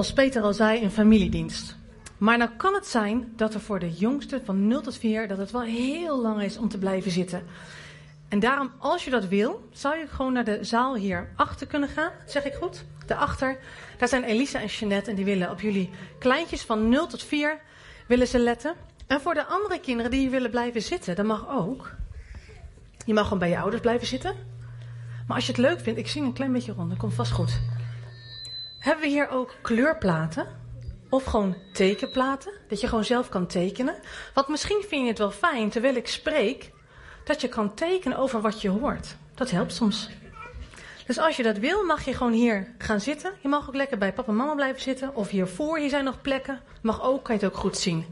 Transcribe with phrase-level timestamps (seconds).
[0.00, 1.76] Als Peter al zei, een familiedienst.
[2.18, 5.38] Maar nou kan het zijn dat er voor de jongste van 0 tot 4 dat
[5.38, 7.42] het wel heel lang is om te blijven zitten.
[8.28, 11.88] En daarom, als je dat wil, zou je gewoon naar de zaal hier achter kunnen
[11.88, 12.10] gaan.
[12.26, 12.84] Zeg ik goed?
[13.06, 13.58] Daarachter.
[13.98, 17.60] Daar zijn Elisa en Jeanette en die willen op jullie kleintjes van 0 tot 4
[18.06, 18.74] willen ze letten.
[19.06, 21.94] En voor de andere kinderen die willen blijven zitten, dat mag ook.
[23.06, 24.34] Je mag gewoon bij je ouders blijven zitten.
[25.26, 27.32] Maar als je het leuk vindt, ik zing een klein beetje rond, dat komt vast
[27.32, 27.60] goed.
[28.80, 30.46] Hebben we hier ook kleurplaten?
[31.08, 33.94] Of gewoon tekenplaten, dat je gewoon zelf kan tekenen.
[34.34, 36.70] Want misschien vind je het wel fijn, terwijl ik spreek,
[37.24, 39.16] dat je kan tekenen over wat je hoort.
[39.34, 40.08] Dat helpt soms.
[41.06, 43.32] Dus als je dat wil, mag je gewoon hier gaan zitten.
[43.40, 45.14] Je mag ook lekker bij papa en mama blijven zitten.
[45.14, 46.60] Of hiervoor, hier zijn nog plekken.
[46.82, 48.04] Mag ook, kan je het ook goed zien.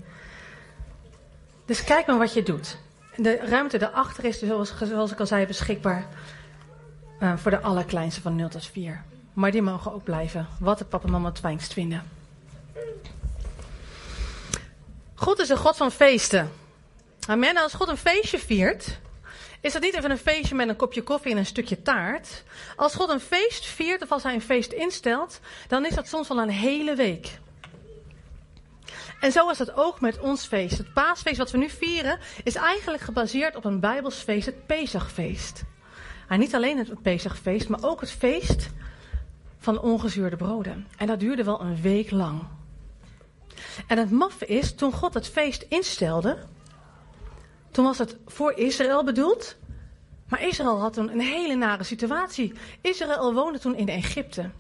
[1.64, 2.78] Dus kijk maar wat je doet.
[3.16, 4.48] De ruimte daarachter is, dus
[4.88, 6.06] zoals, ik al zei, beschikbaar
[7.20, 9.04] uh, voor de allerkleinste van 0 tot 4.
[9.38, 12.02] Maar die mogen ook blijven, wat de papa en mama het fijnst vinden.
[15.15, 16.52] God is een God van feesten.
[17.26, 17.57] Amen.
[17.57, 18.99] Als God een feestje viert,
[19.60, 22.45] is dat niet even een feestje met een kopje koffie en een stukje taart.
[22.77, 26.29] Als God een feest viert, of als hij een feest instelt, dan is dat soms
[26.29, 27.38] wel een hele week.
[29.21, 30.79] En zo is het ook met ons feest.
[30.79, 35.62] Het paasfeest wat we nu vieren, is eigenlijk gebaseerd op een Bijbels feest, het Pesachfeest.
[36.29, 38.71] Niet alleen het Pesachfeest, maar ook het feest
[39.59, 40.87] van ongezuurde broden.
[40.96, 42.42] En dat duurde wel een week lang.
[43.87, 46.38] En het maffe is, toen God het feest instelde,
[47.70, 49.56] toen was het voor Israël bedoeld.
[50.28, 52.52] Maar Israël had toen een hele nare situatie.
[52.80, 54.50] Israël woonde toen in Egypte.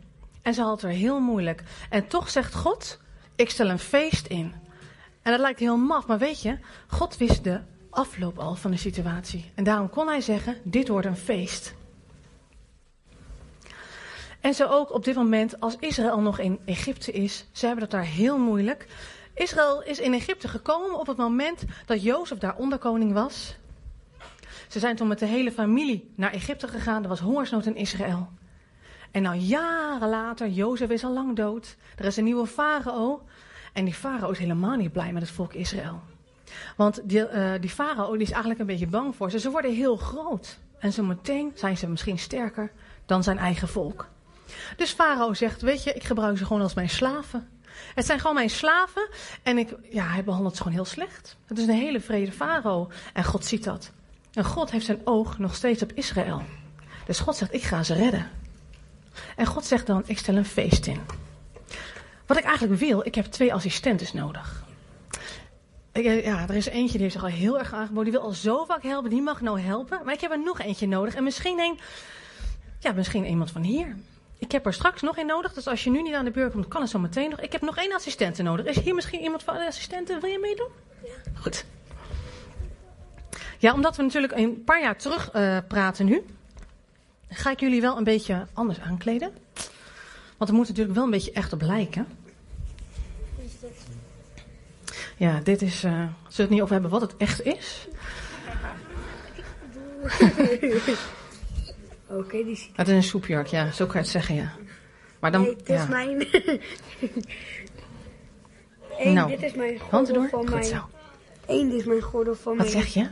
[0.42, 1.62] En ze had het er heel moeilijk.
[1.90, 2.98] En toch zegt God,
[3.36, 4.54] ik stel een feest in.
[5.22, 8.76] En dat lijkt heel maf, maar weet je, God wist de afloop al van de
[8.76, 9.50] situatie.
[9.54, 11.74] En daarom kon hij zeggen, dit wordt een feest.
[14.40, 17.92] En zo ook op dit moment, als Israël nog in Egypte is, ze hebben het
[17.92, 18.86] daar heel moeilijk.
[19.34, 23.56] Israël is in Egypte gekomen op het moment dat Jozef daar onderkoning was.
[24.68, 27.02] Ze zijn toen met de hele familie naar Egypte gegaan.
[27.02, 28.28] Er was hongersnood in Israël.
[29.10, 31.76] En nou jaren later, Jozef is al lang dood.
[31.96, 33.22] Er is een nieuwe farao.
[33.72, 36.00] En die farao is helemaal niet blij met het volk Israël.
[36.76, 39.38] Want die, uh, die farao is eigenlijk een beetje bang voor ze.
[39.38, 40.58] Ze worden heel groot.
[40.78, 42.72] En zo meteen zijn ze misschien sterker
[43.06, 44.08] dan zijn eigen volk.
[44.76, 47.48] Dus farao zegt, weet je, ik gebruik ze gewoon als mijn slaven.
[47.94, 49.08] Het zijn gewoon mijn slaven.
[49.42, 51.36] En ik, ja, hij behandelt ze gewoon heel slecht.
[51.46, 52.90] Het is een hele vrede farao.
[53.12, 53.90] En God ziet dat.
[54.32, 56.42] En God heeft zijn oog nog steeds op Israël.
[57.06, 58.30] Dus God zegt, ik ga ze redden.
[59.36, 61.00] En God zegt dan, ik stel een feest in.
[62.26, 64.64] Wat ik eigenlijk wil, ik heb twee assistentes nodig.
[65.92, 68.04] Eh, ja, er is eentje die heeft zich al heel erg aangeboden.
[68.04, 70.00] Die wil al zo vaak helpen, die mag nou helpen.
[70.04, 71.14] Maar ik heb er nog eentje nodig.
[71.14, 71.78] En misschien een,
[72.78, 73.96] ja, misschien iemand van hier.
[74.38, 75.52] Ik heb er straks nog één nodig.
[75.52, 77.40] Dus als je nu niet aan de beurt komt, kan het zo meteen nog.
[77.40, 78.66] Ik heb nog één assistente nodig.
[78.66, 80.20] Is hier misschien iemand van de assistenten?
[80.20, 80.68] Wil je meedoen?
[81.04, 81.10] Ja.
[81.40, 81.64] Goed.
[83.58, 86.24] Ja, omdat we natuurlijk een paar jaar terug uh, praten nu,
[87.28, 89.32] ga ik jullie wel een beetje anders aankleden.
[90.36, 92.06] Want er moet natuurlijk wel een beetje echt op lijken.
[95.16, 95.84] Ja, dit is.
[95.84, 97.88] Uh, zullen we het niet over hebben wat het echt is?
[102.08, 102.76] Oké, okay, die ziet.
[102.76, 104.52] Het is een soepjurk, ja, zo kan je het zeggen, ja.
[105.20, 105.42] Maar dan.
[105.42, 105.82] Nee, dit ja.
[105.82, 106.26] is mijn.
[108.98, 110.28] Eén, Nou, dit is mijn gordel door.
[110.28, 110.64] van Goed mijn.
[110.64, 110.88] zo.
[111.46, 112.82] Eén, dit is mijn gordel van Wat mijn.
[112.82, 113.10] zeg je?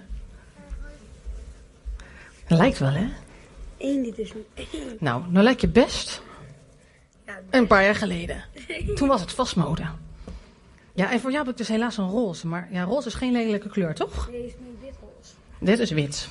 [2.48, 3.06] Lijkt wel, hè?
[3.78, 4.68] Eén, dit is mijn.
[5.00, 6.22] Nou, nou lijkt je best
[7.26, 8.44] Ja, een paar jaar geleden.
[8.96, 9.82] Toen was het vastmode.
[10.92, 12.46] Ja, en voor jou heb ik dus helaas een roze.
[12.46, 14.26] Maar ja, roze is geen lelijke kleur, toch?
[14.30, 15.32] deze is nu wit roze.
[15.60, 16.28] Dit is wit.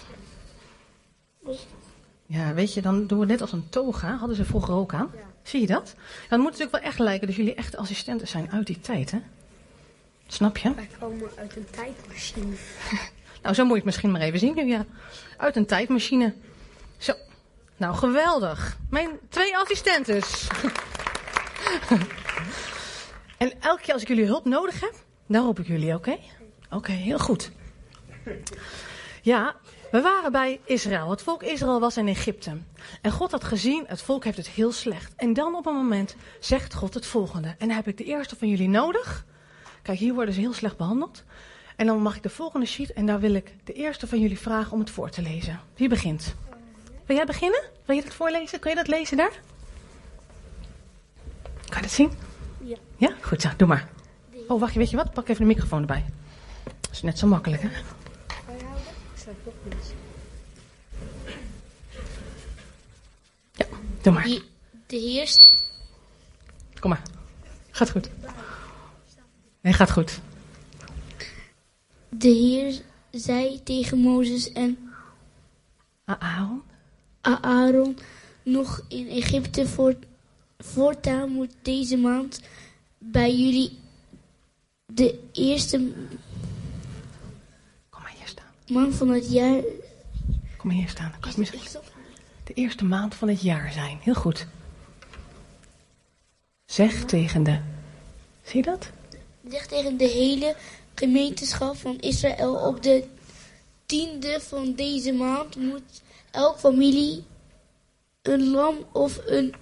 [2.25, 4.15] Ja, weet je, dan doen we net als een toga.
[4.15, 5.11] Hadden ze vroeger ook aan.
[5.13, 5.19] Ja.
[5.43, 5.95] Zie je dat?
[6.29, 9.11] Dan moet het natuurlijk wel echt lijken dat jullie echte assistenten zijn uit die tijd,
[9.11, 9.19] hè?
[10.27, 10.73] Snap je?
[10.73, 12.55] Wij komen uit een tijdmachine.
[13.41, 14.85] Nou, zo moet je het misschien maar even zien nu, ja.
[15.37, 16.33] Uit een tijdmachine.
[16.97, 17.13] Zo.
[17.77, 18.77] Nou, geweldig.
[18.89, 20.47] Mijn twee assistentes.
[23.37, 24.93] en elke keer als ik jullie hulp nodig heb,
[25.27, 26.17] dan roep ik jullie, oké?
[26.69, 27.51] Oké, heel goed.
[29.21, 29.55] Ja,
[29.91, 31.09] we waren bij Israël.
[31.09, 32.57] Het volk Israël was in Egypte.
[33.01, 35.13] En God had gezien, het volk heeft het heel slecht.
[35.15, 37.47] En dan op een moment zegt God het volgende.
[37.47, 39.25] En dan heb ik de eerste van jullie nodig.
[39.81, 41.23] Kijk, hier worden ze heel slecht behandeld.
[41.75, 44.39] En dan mag ik de volgende sheet en daar wil ik de eerste van jullie
[44.39, 45.59] vragen om het voor te lezen.
[45.75, 46.35] Wie begint?
[47.05, 47.63] Wil jij beginnen?
[47.85, 48.59] Wil je dat voorlezen?
[48.59, 49.41] Kun je dat lezen daar?
[51.65, 52.11] Kan je dat zien?
[52.63, 52.77] Ja.
[52.97, 53.15] Ja?
[53.21, 53.87] Goed zo, doe maar.
[54.47, 55.13] Oh, wacht, weet je wat?
[55.13, 56.05] Pak even de microfoon erbij.
[56.81, 57.69] Dat is net zo makkelijk, hè?
[58.45, 58.83] Kan je houden?
[59.13, 59.93] Ik zou toch niet.
[63.51, 63.65] Ja,
[64.01, 64.23] doe maar.
[64.23, 64.43] Hier-
[64.87, 65.53] De heerst,
[66.79, 67.03] Kom maar.
[67.71, 68.09] Gaat goed.
[69.61, 70.19] Nee, gaat goed.
[72.09, 74.77] De Heer zei tegen Mozes en
[76.05, 76.61] Aaron?
[77.21, 77.97] Aaron
[78.43, 79.95] nog in Egypte voor,
[80.57, 82.41] voortaan moet deze maand
[82.97, 83.77] bij jullie
[84.85, 85.93] de eerste
[88.67, 89.61] maand van het jaar.
[90.57, 91.11] Kom hier staan.
[91.11, 91.81] Dan kan misschien
[92.43, 93.97] de eerste maand van het jaar zijn.
[94.01, 94.47] Heel goed.
[96.65, 97.59] Zeg tegen de.
[98.43, 98.89] Zie je dat?
[99.49, 100.55] Zeg tegen de hele
[100.95, 103.03] gemeenschap van Israël op de
[103.85, 106.01] tiende van deze maand moet
[106.31, 107.23] elk familie
[108.21, 109.53] een lam of een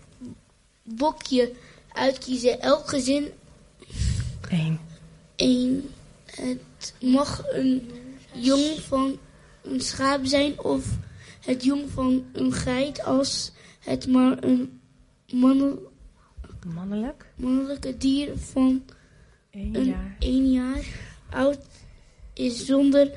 [0.83, 1.51] bokje
[1.91, 2.61] uitkiezen.
[2.61, 3.31] Elk gezin
[4.49, 4.79] Eén.
[5.35, 5.89] één.
[6.25, 7.91] Het mag een
[8.33, 9.17] jong van
[9.61, 10.85] een schaap zijn of
[11.39, 14.81] het jong van een geit als het maar een
[15.31, 15.79] mannen-
[16.75, 17.25] Mannelijk.
[17.35, 18.83] mannelijke dier van
[19.51, 20.15] Eén een jaar.
[20.19, 20.85] één jaar
[21.29, 21.59] oud
[22.33, 23.11] is zonder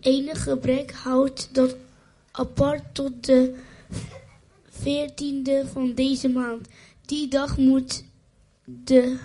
[0.00, 1.76] enig gebrek houdt dat
[2.30, 3.58] apart tot de
[4.68, 6.68] veertiende van deze maand.
[7.04, 8.04] Die dag moet
[8.64, 9.18] de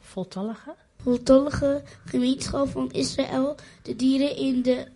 [0.00, 0.74] Voltallige.
[1.06, 4.86] Voltallige gemeenschap van Israël de dieren in de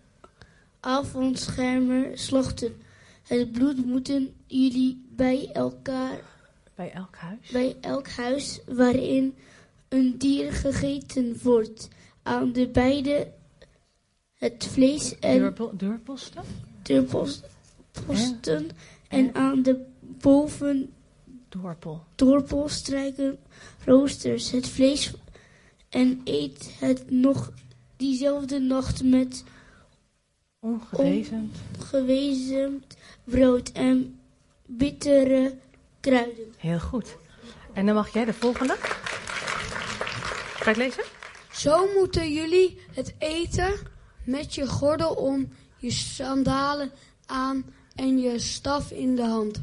[0.81, 2.73] avondschermer slachten.
[3.23, 6.19] Het bloed moeten jullie bij elkaar
[6.75, 7.51] Bij elk huis.
[7.53, 9.35] bij elk huis waarin
[9.89, 11.89] een dier gegeten wordt.
[12.23, 13.33] Aan de beide
[14.35, 16.43] het vlees en Deurpo- deurposten.
[16.83, 17.45] de post-
[18.07, 18.69] posten
[19.09, 20.93] en aan de boven
[21.49, 22.03] Dorpel.
[22.15, 23.39] doorpost strijken
[23.85, 25.13] roosters het vlees
[25.91, 27.53] en eet het nog
[27.97, 29.45] diezelfde nacht met
[30.59, 31.57] Ongewezend.
[31.79, 32.85] gewezen
[33.25, 34.21] brood en
[34.67, 35.59] bittere
[36.01, 36.55] kruiden.
[36.57, 37.17] Heel goed.
[37.73, 38.77] En dan mag jij de volgende.
[40.61, 41.05] Ga het lezen?
[41.53, 43.75] Zo moeten jullie het eten
[44.25, 46.91] met je gordel om, je sandalen
[47.27, 47.65] aan
[47.95, 49.61] en je staf in de hand.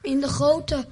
[0.00, 0.86] In de grote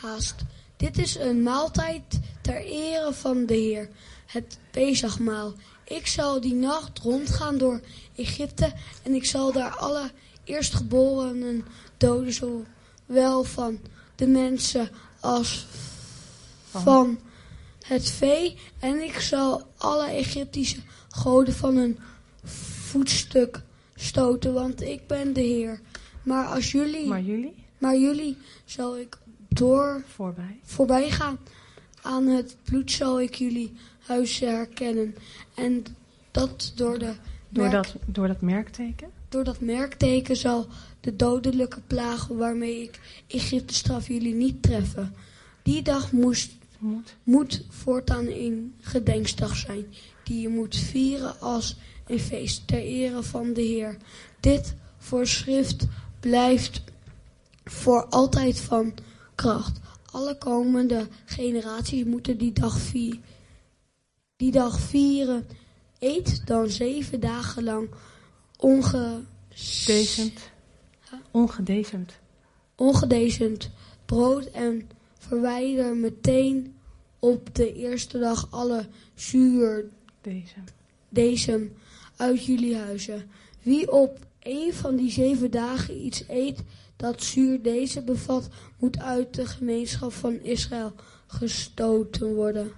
[0.00, 0.34] haast.
[0.76, 3.88] Dit is een maaltijd ter ere van de Heer,
[4.26, 5.54] het Pesachmaal.
[5.84, 7.80] Ik zal die nacht rondgaan door
[8.16, 8.72] Egypte
[9.02, 10.10] en ik zal daar alle
[10.44, 11.64] eerstgeborenen
[11.96, 13.78] doden, zowel van
[14.16, 14.90] de mensen
[15.20, 15.66] als
[16.70, 17.18] van
[17.86, 18.56] het vee.
[18.78, 20.78] En ik zal alle Egyptische
[21.08, 21.98] goden van hun
[22.44, 23.60] voetstuk
[23.94, 25.80] stoten, want ik ben de Heer.
[26.22, 27.22] Maar als jullie, Maar
[27.78, 28.00] maar, jullie?
[28.00, 30.60] jullie zal ik door Voorbij.
[30.64, 31.38] voorbij gaan.
[32.02, 33.72] Aan het bloed zal ik jullie
[34.06, 35.14] huizen herkennen.
[35.54, 35.84] En
[36.30, 37.14] dat door, de
[37.48, 39.08] Door merk- dat, door dat merkteken?
[39.28, 40.66] door dat merkteken zal
[41.00, 45.14] de dodelijke plaag waarmee ik Egypte straf jullie niet treffen.
[45.62, 47.16] Die dag moest Moet.
[47.22, 49.84] moet voortaan een gedenksdag zijn,
[50.24, 51.76] die je moet vieren als
[52.06, 53.96] een feest ter ere van de Heer.
[54.40, 55.86] Dit voorschrift
[56.20, 56.82] blijft
[57.64, 58.94] voor altijd van
[59.34, 59.80] kracht.
[60.12, 63.20] Alle komende generaties moeten die dag, vi-
[64.36, 65.46] die dag vieren.
[65.98, 67.88] Eet dan zeven dagen lang
[68.56, 69.22] onge
[69.86, 70.50] Decent.
[71.30, 72.12] Ongedecent.
[72.76, 73.70] ongedecent
[74.06, 76.74] brood en verwijder meteen
[77.18, 79.84] op de eerste dag alle zuur
[80.20, 80.54] Deze.
[81.08, 81.72] decem
[82.16, 83.30] uit jullie huizen.
[83.62, 86.62] Wie op een van die zeven dagen iets eet
[87.00, 90.92] dat zuur deze bevat, moet uit de gemeenschap van Israël
[91.26, 92.72] gestoten worden.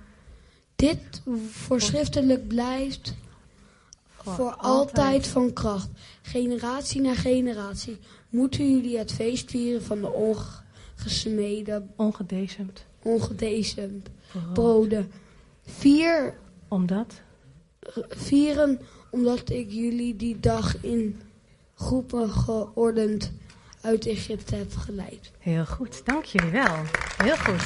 [0.76, 3.14] Dit voorschriftelijk blijft
[4.16, 5.88] voor altijd van kracht.
[6.22, 7.98] Generatie na generatie
[8.28, 11.90] moeten jullie het feest vieren van de ongesmeden,
[13.02, 14.52] ongedecent Brood.
[14.52, 15.10] broden.
[15.66, 16.34] Vier,
[16.68, 17.20] Omdat?
[18.08, 21.20] vieren omdat ik jullie die dag in
[21.74, 23.32] groepen geordend
[23.82, 25.30] uit Egypte heb geleid.
[25.38, 26.04] Heel goed.
[26.04, 26.76] Dank jullie wel.
[27.16, 27.64] Heel goed.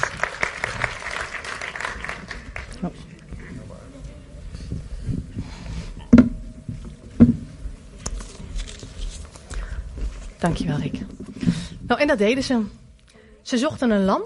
[10.39, 11.01] Dankjewel, Rick.
[11.79, 12.63] Nou, en dat deden ze.
[13.41, 14.21] Ze zochten een lam.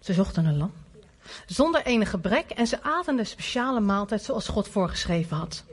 [0.00, 0.72] Ze zochten een lam.
[1.46, 5.64] Zonder enig gebrek en ze aten de speciale maaltijd zoals God voorgeschreven had.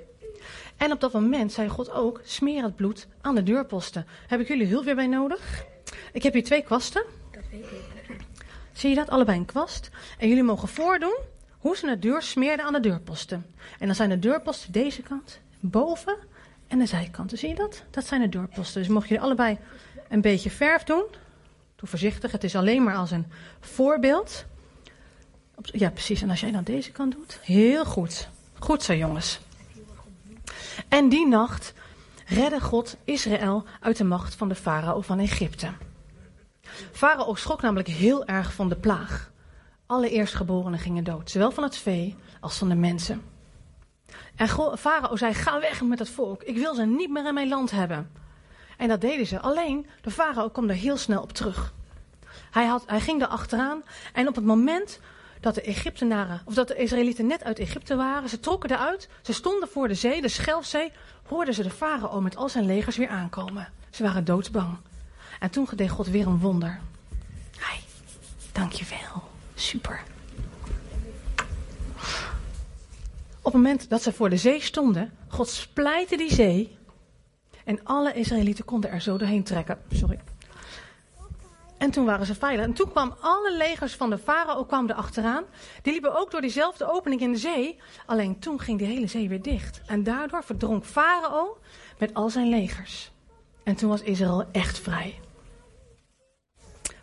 [0.82, 4.06] En op dat moment zei God ook, smeer het bloed aan de deurposten.
[4.28, 5.66] Heb ik jullie hulp weer bij nodig?
[6.14, 7.04] Ik heb hier twee kwasten.
[8.72, 9.10] Zie je dat?
[9.10, 9.90] Allebei een kwast.
[10.18, 11.18] En jullie mogen voordoen
[11.58, 13.46] hoe ze de deur smeerden aan de deurposten.
[13.80, 16.18] En dan zijn de deurposten deze kant, boven
[16.68, 17.38] en de zijkanten.
[17.38, 17.84] Zie je dat?
[17.90, 18.82] Dat zijn de deurposten.
[18.82, 19.58] Dus mocht je allebei
[20.10, 21.06] een beetje verf doen.
[21.76, 23.26] Doe voorzichtig, het is alleen maar als een
[23.60, 24.46] voorbeeld.
[25.62, 26.22] Ja, precies.
[26.22, 27.40] En als jij dan deze kant doet.
[27.42, 28.30] Heel goed.
[28.60, 29.40] Goed zo, jongens.
[30.88, 31.74] En die nacht
[32.26, 35.72] redde God Israël uit de macht van de farao van Egypte.
[36.92, 39.32] Farao schrok namelijk heel erg van de plaag.
[39.86, 43.22] Alle eerstgeborenen gingen dood, zowel van het vee als van de mensen.
[44.36, 46.44] En Farao zei: Ga weg met het volk.
[46.44, 48.12] Ik wil ze niet meer in mijn land hebben.
[48.78, 49.40] En dat deden ze.
[49.40, 51.74] Alleen de farao kwam er heel snel op terug.
[52.52, 53.84] Hij, had, hij ging er achteraan.
[54.14, 55.00] En op het moment
[55.42, 59.34] dat de Egyptenaren, of dat de Israëlieten net uit Egypte waren, ze trokken eruit, ze
[59.34, 60.92] stonden voor de zee, de Schelfzee,
[61.28, 63.68] hoorden ze de farao met al zijn legers weer aankomen.
[63.90, 64.78] Ze waren doodsbang.
[65.40, 66.80] En toen deed God weer een wonder.
[67.58, 67.80] Hij,
[68.52, 69.24] dankjewel.
[69.56, 70.04] Super.
[73.44, 76.78] Op het moment dat ze voor de zee stonden, God splijtte die zee.
[77.64, 79.78] En alle Israëlieten konden er zo doorheen trekken.
[79.92, 80.20] Sorry.
[81.82, 82.66] En toen waren ze veilig.
[82.66, 85.44] En toen kwamen alle legers van de farao kwamen er achteraan.
[85.82, 87.80] Die liepen ook door diezelfde opening in de zee.
[88.06, 89.82] Alleen toen ging die hele zee weer dicht.
[89.86, 91.58] En daardoor verdronk farao
[91.98, 93.12] met al zijn legers.
[93.64, 95.20] En toen was Israël echt vrij.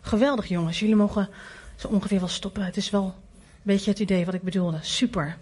[0.01, 0.79] Geweldig jongens.
[0.79, 1.29] Jullie mogen
[1.75, 2.65] zo ongeveer wel stoppen.
[2.65, 4.77] Het is wel een beetje het idee wat ik bedoelde.
[4.81, 5.37] Super.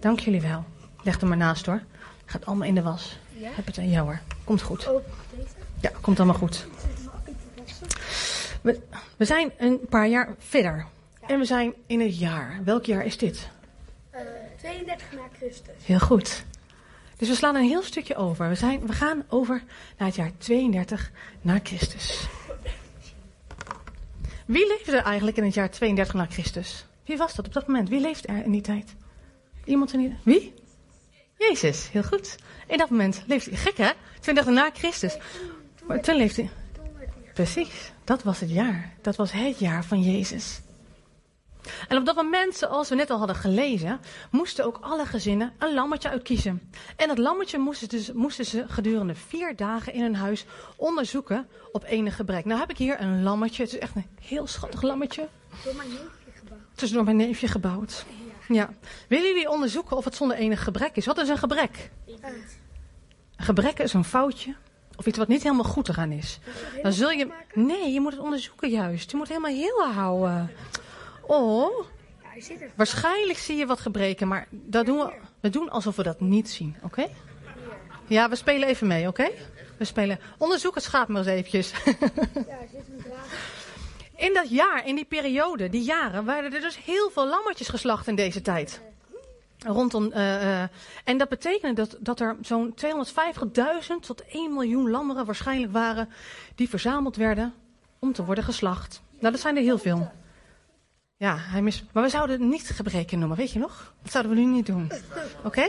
[0.00, 0.64] Dank jullie wel.
[1.02, 1.82] Leg er maar naast hoor.
[2.24, 3.18] Gaat allemaal in de was.
[3.38, 4.20] Heb het aan jou hoor.
[4.44, 4.90] Komt goed.
[5.80, 6.66] Ja, komt allemaal goed.
[8.66, 8.80] We,
[9.16, 10.86] we zijn een paar jaar verder.
[11.26, 12.60] En we zijn in het jaar.
[12.64, 13.48] Welk jaar is dit?
[14.58, 15.74] 32 na Christus.
[15.84, 16.44] Heel goed.
[17.16, 18.48] Dus we slaan een heel stukje over.
[18.48, 19.62] We, zijn, we gaan over
[19.98, 22.26] naar het jaar 32 na Christus.
[24.46, 26.86] Wie leefde er eigenlijk in het jaar 32 na Christus?
[27.04, 27.88] Wie was dat op dat moment?
[27.88, 28.94] Wie leefde er in die tijd?
[29.64, 30.16] Iemand in die...
[30.22, 30.54] Wie?
[31.38, 32.36] Jezus, heel goed.
[32.66, 33.58] In dat moment leefde hij.
[33.58, 33.90] Gek hè?
[34.20, 35.16] 32 na Christus.
[35.86, 36.50] Maar toen leefde hij...
[37.36, 38.92] Precies, dat was het jaar.
[39.00, 40.60] Dat was het jaar van Jezus.
[41.88, 44.00] En op dat moment, zoals we net al hadden gelezen,
[44.30, 46.70] moesten ook alle gezinnen een lammetje uitkiezen.
[46.96, 50.44] En dat lammetje moesten, dus, moesten ze gedurende vier dagen in hun huis
[50.76, 52.44] onderzoeken op enig gebrek.
[52.44, 53.62] Nou heb ik hier een lammetje.
[53.62, 55.28] Het is echt een heel schattig lammetje.
[55.64, 56.60] Door mijn neefje gebouwd.
[56.70, 58.04] Het is door mijn neefje gebouwd.
[58.48, 58.70] Ja.
[59.08, 61.06] Willen jullie onderzoeken of het zonder enig gebrek is?
[61.06, 61.90] Wat is een gebrek?
[62.06, 62.44] Een
[63.36, 64.54] gebrek is een foutje.
[64.96, 66.38] Of iets wat niet helemaal goed eraan is.
[66.82, 67.28] Dan zul je.
[67.54, 69.10] Nee, je moet het onderzoeken juist.
[69.10, 70.50] Je moet helemaal heel houden.
[71.26, 71.86] Oh,
[72.74, 76.50] waarschijnlijk zie je wat gebreken, maar dat doen we, we doen alsof we dat niet
[76.50, 77.06] zien, oké?
[78.06, 79.30] Ja, we spelen even mee, oké?
[79.78, 80.18] We spelen.
[80.38, 81.72] Onderzoek het schaap maar eens eventjes.
[84.16, 88.06] In dat jaar, in die periode, die jaren, waren er dus heel veel lammetjes geslacht
[88.06, 88.80] in deze tijd.
[89.66, 90.68] Rondom, eh, eh,
[91.04, 96.08] en dat betekende dat, dat er zo'n 250.000 tot 1 miljoen lammeren waarschijnlijk waren
[96.54, 97.54] die verzameld werden
[97.98, 99.02] om te worden geslacht.
[99.18, 100.10] Nou, dat zijn er heel veel.
[101.16, 101.84] Ja, hij mis...
[101.92, 103.94] maar we zouden het niet gebreken noemen, weet je nog?
[104.02, 104.90] Dat zouden we nu niet doen.
[105.44, 105.68] Oké?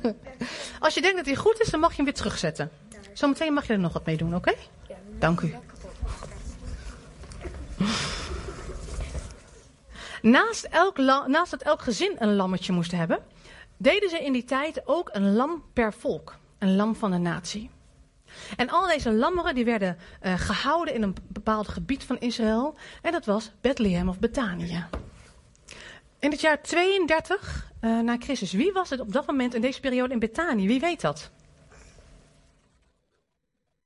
[0.80, 2.70] Als je denkt dat hij goed is, dan mag je hem weer terugzetten.
[3.12, 4.54] Zometeen mag je er nog wat mee doen, oké?
[5.18, 5.54] Dank u.
[10.22, 10.96] Naast, elk
[11.26, 13.18] naast dat elk gezin een lammetje moest hebben,
[13.76, 16.36] deden ze in die tijd ook een lam per volk.
[16.58, 17.70] Een lam van de natie.
[18.56, 22.74] En al deze lammeren die werden eh, gehouden in een bepaald gebied van Israël.
[23.02, 24.86] En dat was Bethlehem of Betanië.
[26.18, 28.52] In het jaar 32 eh, na Christus.
[28.52, 30.66] Wie was het op dat moment in deze periode in Betanië?
[30.66, 31.30] Wie weet dat?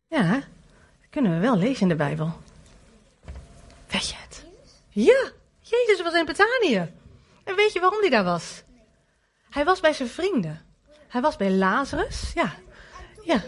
[0.07, 2.33] Ja, dat kunnen we wel lezen in de Bijbel.
[3.87, 4.45] Weet je het?
[4.89, 5.31] Ja,
[5.73, 6.93] Jezus was in Betanië.
[7.45, 8.63] En weet je waarom hij daar was?
[9.51, 10.61] Hij was bij zijn vrienden.
[11.09, 12.33] Hij was bij Lazarus.
[12.35, 12.55] Ja,
[13.23, 13.43] ja.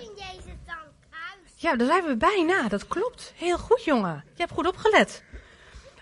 [1.57, 2.69] Ja, daar zijn we bijna.
[2.69, 3.33] Dat klopt.
[3.37, 4.25] Heel goed, jongen.
[4.35, 5.25] Je hebt goed opgelet.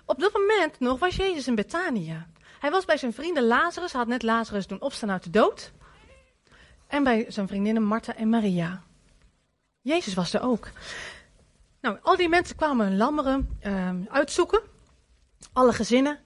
[0.05, 2.27] Op dat moment nog was Jezus in Betanië.
[2.59, 3.93] Hij was bij zijn vrienden Lazarus.
[3.93, 5.73] Hij had net Lazarus doen opstaan uit de dood.
[6.87, 8.83] En bij zijn vriendinnen Martha en Maria.
[9.81, 10.69] Jezus was er ook.
[11.81, 14.72] Nou, al die mensen kwamen hun lammeren ehm, uitzoeken.
[15.53, 16.19] Alle gezinnen.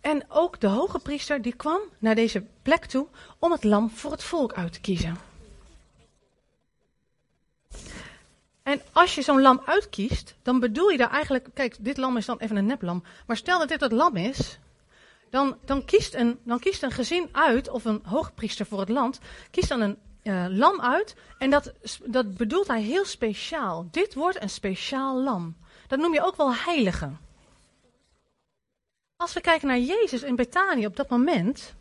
[0.00, 3.06] En ook de hoge priester die kwam naar deze plek toe
[3.38, 5.16] om het lam voor het volk uit te kiezen.
[8.62, 11.48] En als je zo'n lam uitkiest, dan bedoel je daar eigenlijk.
[11.54, 13.02] Kijk, dit lam is dan even een neplam.
[13.26, 14.58] Maar stel dat dit het lam is.
[15.30, 19.20] Dan, dan, kiest, een, dan kiest een gezin uit, of een hoogpriester voor het land,
[19.50, 21.16] kiest dan een eh, lam uit.
[21.38, 21.72] En dat,
[22.04, 23.88] dat bedoelt hij heel speciaal.
[23.90, 25.56] Dit wordt een speciaal lam.
[25.86, 27.10] Dat noem je ook wel heilige.
[29.22, 31.74] Als we kijken naar Jezus in Betanië op dat moment.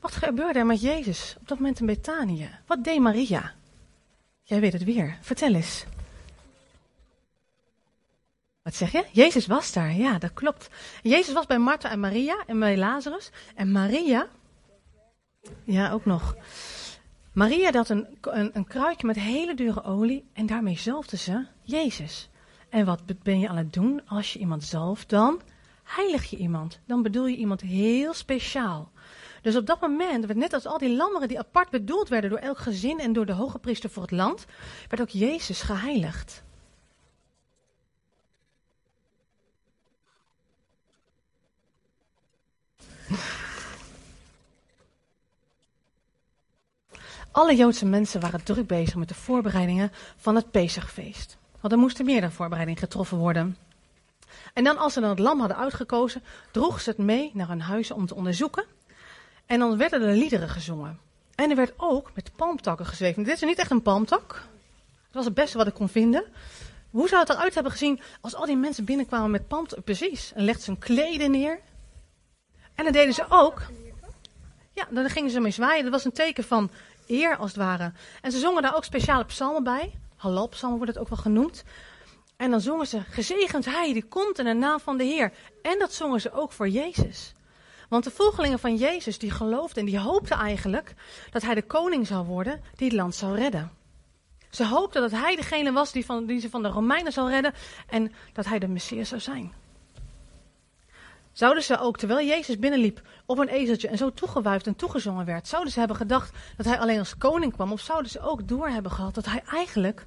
[0.00, 2.50] Wat gebeurde er met Jezus op dat moment in Betanië?
[2.66, 3.54] Wat deed Maria?
[4.42, 5.18] Jij weet het weer.
[5.20, 5.84] Vertel eens.
[8.62, 9.04] Wat zeg je?
[9.12, 10.68] Jezus was daar, ja, dat klopt.
[11.02, 13.30] Jezus was bij Martha en Maria en bij Lazarus.
[13.54, 14.28] En Maria,
[15.64, 16.36] ja, ook nog.
[17.32, 22.28] Maria had een, een, een kruikje met hele dure olie en daarmee zalfde ze Jezus.
[22.68, 25.08] En wat ben je aan het doen als je iemand zalft?
[25.08, 25.42] Dan
[25.94, 26.80] heilig je iemand.
[26.86, 28.90] Dan bedoel je iemand heel speciaal.
[29.42, 32.58] Dus op dat moment, net als al die lammeren die apart bedoeld werden door elk
[32.58, 34.46] gezin en door de hoge priester voor het land,
[34.88, 36.42] werd ook Jezus geheiligd.
[47.30, 51.36] Alle Joodse mensen waren druk bezig met de voorbereidingen van het Pesachfeest.
[51.60, 53.56] Want er moesten meerdere voorbereidingen getroffen worden.
[54.52, 57.60] En dan, als ze dan het lam hadden uitgekozen, droegen ze het mee naar hun
[57.60, 58.64] huizen om te onderzoeken.
[59.46, 60.98] En dan werden er liederen gezongen.
[61.34, 63.22] En er werd ook met palmtakken gezweven.
[63.22, 64.28] Dit is niet echt een palmtak.
[64.28, 66.24] Dat was het beste wat ik kon vinden.
[66.90, 69.82] Hoe zou het eruit hebben gezien als al die mensen binnenkwamen met palmtakken?
[69.84, 70.32] Precies.
[70.34, 71.60] En legden ze hun kleden neer.
[72.74, 73.62] En dan deden ze ook.
[74.72, 75.82] Ja, dan gingen ze mee zwaaien.
[75.82, 76.70] Dat was een teken van
[77.06, 77.92] eer, als het ware.
[78.20, 79.92] En ze zongen daar ook speciale psalmen bij.
[80.16, 81.64] Halal-psalmen wordt het ook wel genoemd.
[82.42, 85.32] En dan zongen ze, gezegend hij die komt in de naam van de Heer.
[85.62, 87.32] En dat zongen ze ook voor Jezus.
[87.88, 90.94] Want de volgelingen van Jezus, die geloofden en die hoopten eigenlijk
[91.30, 93.70] dat hij de koning zou worden die het land zou redden.
[94.50, 97.54] Ze hoopten dat hij degene was die, van, die ze van de Romeinen zou redden
[97.86, 99.52] en dat hij de Messias zou zijn.
[101.32, 105.48] Zouden ze ook, terwijl Jezus binnenliep op een ezeltje en zo toegewuifd en toegezongen werd,
[105.48, 107.72] zouden ze hebben gedacht dat hij alleen als koning kwam?
[107.72, 110.06] Of zouden ze ook door hebben gehad dat hij eigenlijk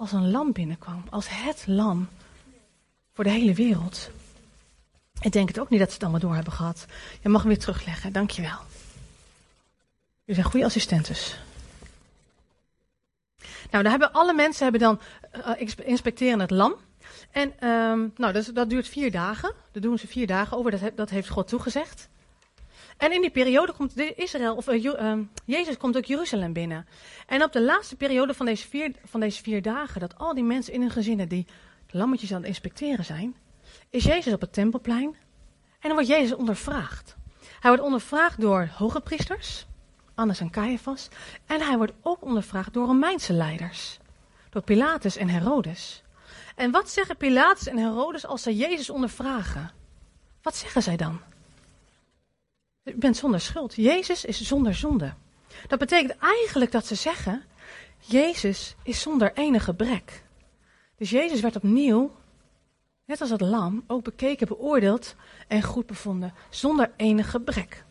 [0.00, 1.04] als een lam binnenkwam?
[1.10, 2.08] Als het lam
[3.12, 4.10] voor de hele wereld.
[5.20, 6.86] Ik denk het ook niet dat ze het allemaal door hebben gehad.
[7.22, 8.58] Je mag hem weer terugleggen, dankjewel.
[10.24, 11.38] Jullie zijn goede assistentes.
[13.70, 15.00] Nou, daar hebben alle mensen hebben dan
[15.36, 16.74] uh, inspecteren het lam.
[17.30, 19.52] En um, nou, dat, dat, duurt vier dagen.
[19.72, 20.70] Dat doen ze vier dagen over.
[20.70, 22.08] Dat, dat heeft God toegezegd.
[23.00, 25.12] En in die periode komt Israël, of uh, uh,
[25.44, 26.86] Jezus komt ook Jeruzalem binnen.
[27.26, 30.44] En op de laatste periode van deze, vier, van deze vier dagen, dat al die
[30.44, 31.46] mensen in hun gezinnen die
[31.90, 33.36] lammetjes aan het inspecteren zijn,
[33.90, 35.16] is Jezus op het tempelplein.
[35.70, 37.16] En dan wordt Jezus ondervraagd.
[37.60, 39.66] Hij wordt ondervraagd door hoge priesters,
[40.14, 41.08] Annas en Caiaphas.
[41.46, 43.98] En hij wordt ook ondervraagd door Romeinse leiders.
[44.50, 46.02] Door Pilatus en Herodes.
[46.56, 49.70] En wat zeggen Pilatus en Herodes als ze Jezus ondervragen?
[50.42, 51.29] Wat zeggen zij dan?
[52.90, 53.74] U bent zonder schuld.
[53.74, 55.12] Jezus is zonder zonde.
[55.66, 57.42] Dat betekent eigenlijk dat ze zeggen:
[57.98, 60.24] Jezus is zonder enige gebrek.
[60.96, 62.12] Dus Jezus werd opnieuw,
[63.04, 65.14] net als het lam, ook bekeken, beoordeeld
[65.48, 67.84] en goed bevonden, zonder enig gebrek.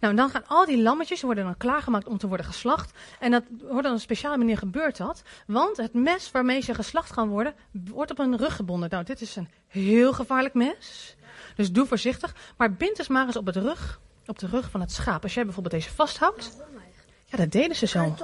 [0.00, 2.98] Nou, dan gaan al die lammetjes worden dan klaargemaakt om te worden geslacht.
[3.20, 5.22] En dat wordt op een speciale manier gebeurd dat.
[5.46, 8.90] Want het mes waarmee ze geslacht gaan worden, wordt op een rug gebonden.
[8.90, 11.15] Nou, dit is een heel gevaarlijk mes.
[11.56, 12.34] Dus doe voorzichtig.
[12.56, 15.22] Maar bind eens maar eens op, het rug, op de rug van het schaap.
[15.22, 16.56] Als jij bijvoorbeeld deze vasthoudt.
[17.24, 18.16] Ja, dat deden ze zo.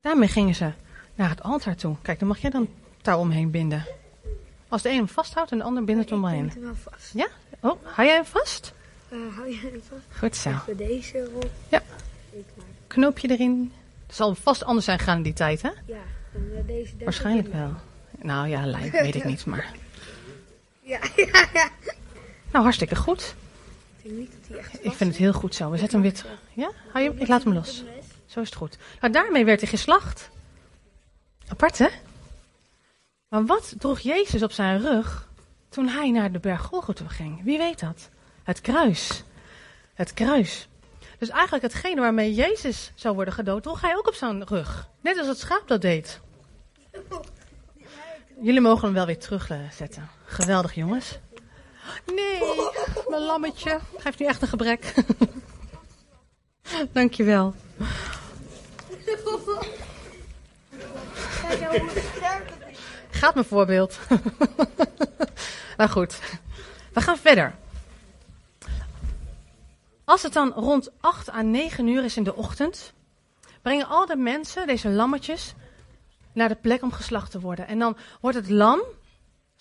[0.00, 0.72] Daarmee gingen ze
[1.14, 1.96] naar het altaar toe.
[2.02, 2.68] Kijk, dan mag jij dan
[3.02, 3.86] touw omheen binden.
[4.68, 6.52] Als de een hem vasthoudt en de ander bindt het omheen.
[7.12, 7.28] Ja?
[7.60, 8.72] Oh, hou jij hem vast?
[9.08, 10.18] Uh, hou je hem vast?
[10.18, 10.50] Goed zo.
[10.50, 11.50] Even deze erop.
[11.68, 11.82] Ja.
[12.86, 13.72] Knoopje erin.
[14.06, 15.70] Het zal vast anders zijn gegaan in die tijd, hè?
[15.86, 15.98] Ja.
[16.32, 17.74] Dan deze Waarschijnlijk wel.
[18.18, 19.72] Nou ja, lijkt, weet ik niet, maar...
[20.84, 21.68] Ja, ja, ja.
[22.52, 23.34] Nou, hartstikke goed.
[23.96, 25.70] Ik vind niet dat hij echt Ik vind het heel goed zo.
[25.70, 26.38] We zetten hem weer terug.
[26.52, 26.70] Ja?
[26.92, 27.18] Hou je hem?
[27.18, 27.84] Ik laat hem los.
[28.26, 28.78] Zo is het goed.
[29.00, 30.30] Nou, daarmee werd hij geslacht.
[31.48, 31.88] Apart, hè?
[33.28, 35.28] Maar wat droeg Jezus op zijn rug
[35.68, 37.44] toen hij naar de berg Golgotha ging?
[37.44, 38.08] Wie weet dat?
[38.42, 39.24] Het kruis.
[39.94, 40.68] Het kruis.
[41.18, 44.88] Dus eigenlijk hetgene waarmee Jezus zou worden gedood, droeg hij ook op zijn rug.
[45.00, 46.20] Net als het schaap dat deed.
[48.40, 50.08] Jullie mogen hem wel weer terugzetten.
[50.34, 51.18] Geweldig, jongens.
[52.06, 52.40] Nee,
[53.08, 53.80] mijn lammetje.
[53.96, 54.94] Geeft nu echt een gebrek.
[56.92, 57.54] Dankjewel.
[63.10, 63.98] Gaat mijn voorbeeld.
[65.76, 66.18] nou goed,
[66.92, 67.54] we gaan verder.
[70.04, 72.92] Als het dan rond 8 à 9 uur is in de ochtend,
[73.62, 75.54] brengen al de mensen deze lammetjes
[76.32, 77.66] naar de plek om geslacht te worden.
[77.66, 78.80] En dan wordt het lam,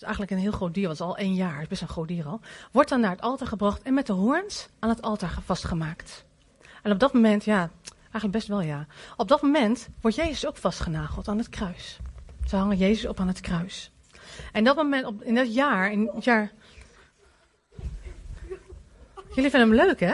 [0.03, 1.81] is eigenlijk een heel groot dier, want het is al één jaar, het is best
[1.81, 2.39] een groot dier al,
[2.71, 6.25] wordt dan naar het altaar gebracht en met de hoorns aan het altaar vastgemaakt.
[6.81, 7.69] En op dat moment, ja,
[8.01, 8.85] eigenlijk best wel ja,
[9.17, 11.99] op dat moment wordt Jezus ook vastgenageld aan het kruis.
[12.47, 13.91] Ze hangen Jezus op aan het kruis.
[14.51, 16.51] En dat moment, op, in dat jaar, in het jaar...
[19.35, 20.13] Jullie vinden hem leuk, hè?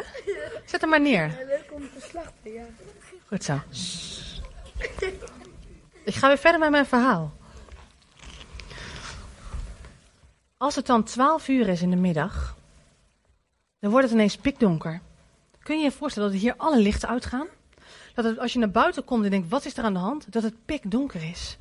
[0.66, 1.28] Zet hem maar neer.
[1.48, 2.66] Leuk om te slachten, ja.
[3.28, 3.60] Goed zo.
[6.04, 7.34] Ik ga weer verder met mijn verhaal.
[10.60, 12.58] Als het dan 12 uur is in de middag,
[13.80, 15.02] dan wordt het ineens pikdonker.
[15.64, 17.48] Kun je je voorstellen dat hier alle lichten uitgaan?
[18.14, 20.32] Dat het, als je naar buiten komt en denkt, wat is er aan de hand?
[20.32, 21.58] Dat het pikdonker is.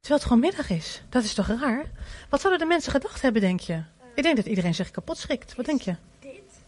[0.00, 1.02] Terwijl het gewoon middag is.
[1.08, 1.84] Dat is toch raar?
[2.28, 3.82] Wat zouden de mensen gedacht hebben, denk je?
[4.14, 5.54] Ik denk dat iedereen zich kapot schrikt.
[5.54, 5.94] Wat denk je?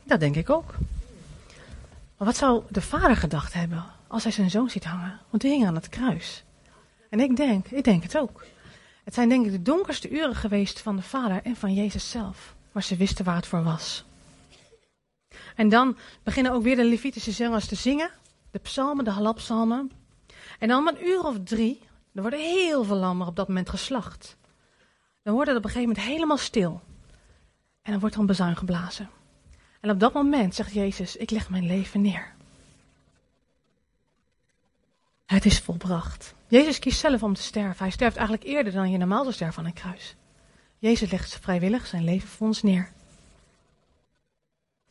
[0.03, 0.75] Dat denk ik ook.
[2.17, 5.21] Maar wat zou de vader gedacht hebben als hij zijn zoon ziet hangen?
[5.31, 6.45] Want die hing aan het kruis.
[7.11, 8.45] En ik denk, ik denk het ook.
[9.07, 12.55] Het zijn denk ik de donkerste uren geweest van de vader en van Jezus zelf.
[12.73, 14.05] Maar ze wisten waar het voor was.
[15.55, 18.11] En dan beginnen ook weer de Levitische zangers te zingen.
[18.51, 19.91] De psalmen, de halapsalmen.
[20.59, 21.81] En dan om een uur of drie,
[22.15, 24.37] er worden heel veel lammen op dat moment geslacht.
[25.23, 26.81] Dan wordt het op een gegeven moment helemaal stil.
[27.83, 29.11] En dan wordt er een bezuin geblazen.
[29.81, 32.36] En op dat moment zegt Jezus, ik leg mijn leven neer.
[35.27, 36.35] Het is volbracht.
[36.49, 37.79] Jezus kiest zelf om te sterven.
[37.79, 40.15] Hij sterft eigenlijk eerder dan je normaal zou sterven aan een kruis.
[40.79, 42.91] Jezus legt vrijwillig zijn leven voor ons neer.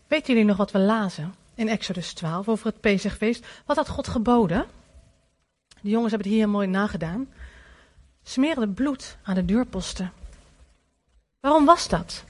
[0.08, 3.46] Weten jullie nog wat we lazen in Exodus 12 over het Pesachfeest?
[3.66, 4.66] Wat had God geboden?
[5.82, 7.28] De jongens hebben het hier mooi nagedaan.
[8.24, 10.12] Smeren bloed aan de deurposten.
[11.40, 12.24] Waarom was dat?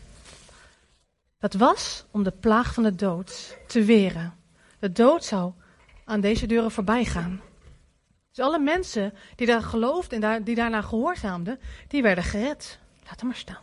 [1.39, 4.33] Dat was om de plaag van de dood te weren.
[4.79, 5.51] De dood zou
[6.05, 7.41] aan deze deuren voorbij gaan.
[8.35, 12.79] Dus alle mensen die daar geloofden en die daarna gehoorzaamden, die werden gered.
[13.05, 13.61] Laat hem maar staan.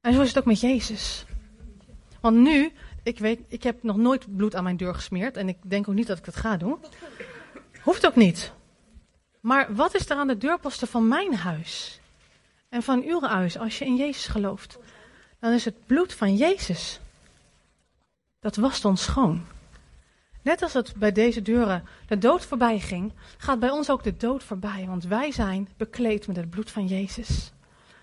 [0.00, 1.24] En zo is het ook met Jezus.
[2.20, 2.72] Want nu,
[3.02, 5.94] ik weet, ik heb nog nooit bloed aan mijn deur gesmeerd en ik denk ook
[5.94, 6.78] niet dat ik dat ga doen.
[7.82, 8.52] Hoeft ook niet.
[9.40, 12.00] Maar wat is er aan de deurposten van mijn huis?
[12.68, 14.78] En van uw huis als je in Jezus gelooft?
[15.38, 17.00] Dan is het bloed van Jezus.
[18.40, 19.53] Dat wast ons schoon.
[20.44, 24.16] Net als het bij deze deuren de dood voorbij ging, gaat bij ons ook de
[24.16, 24.84] dood voorbij.
[24.86, 27.52] Want wij zijn bekleed met het bloed van Jezus.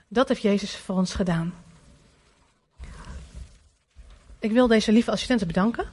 [0.08, 1.54] Dat heeft Jezus voor ons gedaan.
[4.39, 5.86] Ik wil deze lieve assistenten bedanken.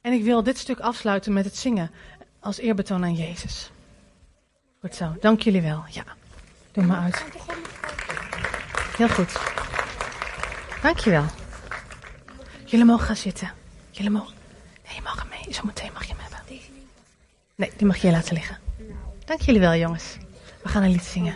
[0.00, 1.90] En ik wil dit stuk afsluiten met het zingen
[2.40, 3.70] als eerbetoon aan Jezus.
[4.80, 5.84] Goed zo, dank jullie wel.
[5.88, 6.04] Ja,
[6.72, 7.24] doe maar uit.
[8.96, 9.40] Heel goed.
[10.82, 11.26] Dank je wel.
[12.64, 13.52] Jullie mogen gaan zitten.
[13.90, 14.41] Jullie mogen.
[14.92, 15.54] Nee, je mag hem mee.
[15.54, 16.58] Zometeen mag je hem hebben.
[17.54, 18.58] Nee, die mag je laten liggen.
[19.24, 20.16] Dank jullie wel, jongens.
[20.62, 21.34] We gaan een lied zingen.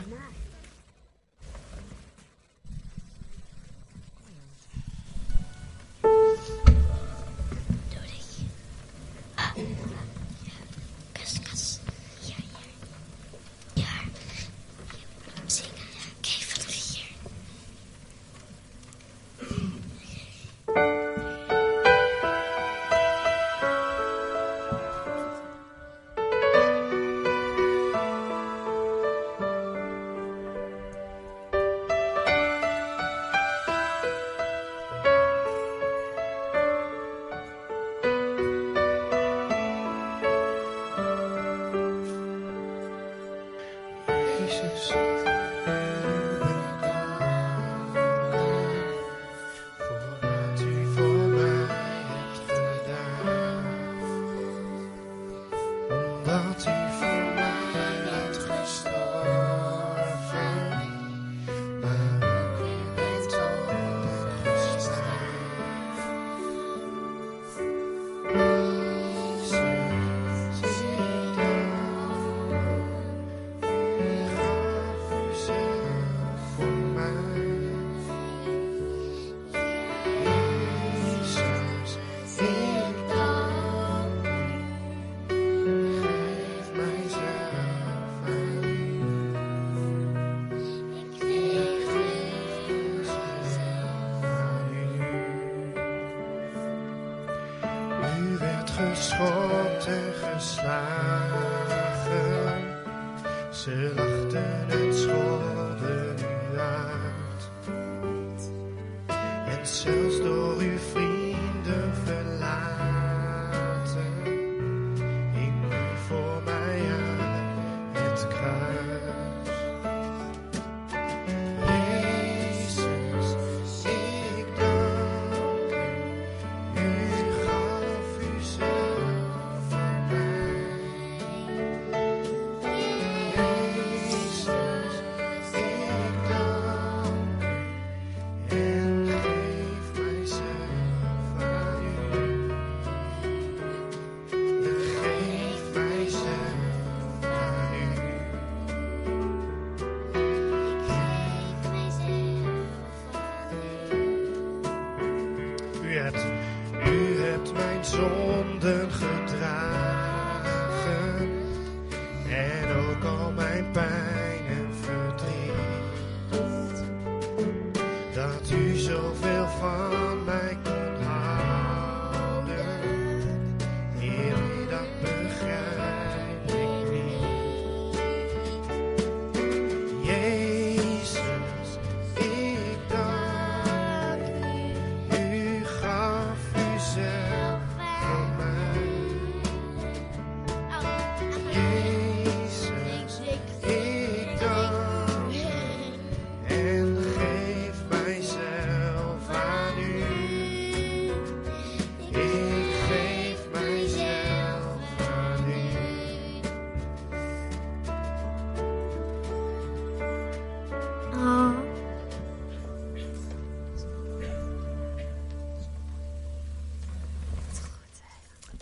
[157.97, 158.26] Hebt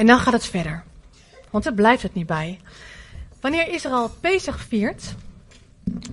[0.04, 0.84] En dan gaat het verder.
[1.50, 2.60] Want daar blijft het niet bij.
[3.40, 5.14] Wanneer Israël Pesach viert,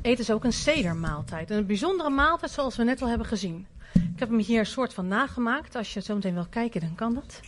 [0.02, 1.50] eten ze ook een sedermaaltijd.
[1.50, 3.68] Een bijzondere maaltijd zoals we net al hebben gezien.
[3.94, 5.76] Ik heb hem hier een soort van nagemaakt.
[5.76, 7.40] Als je zo meteen wil kijken, dan kan dat.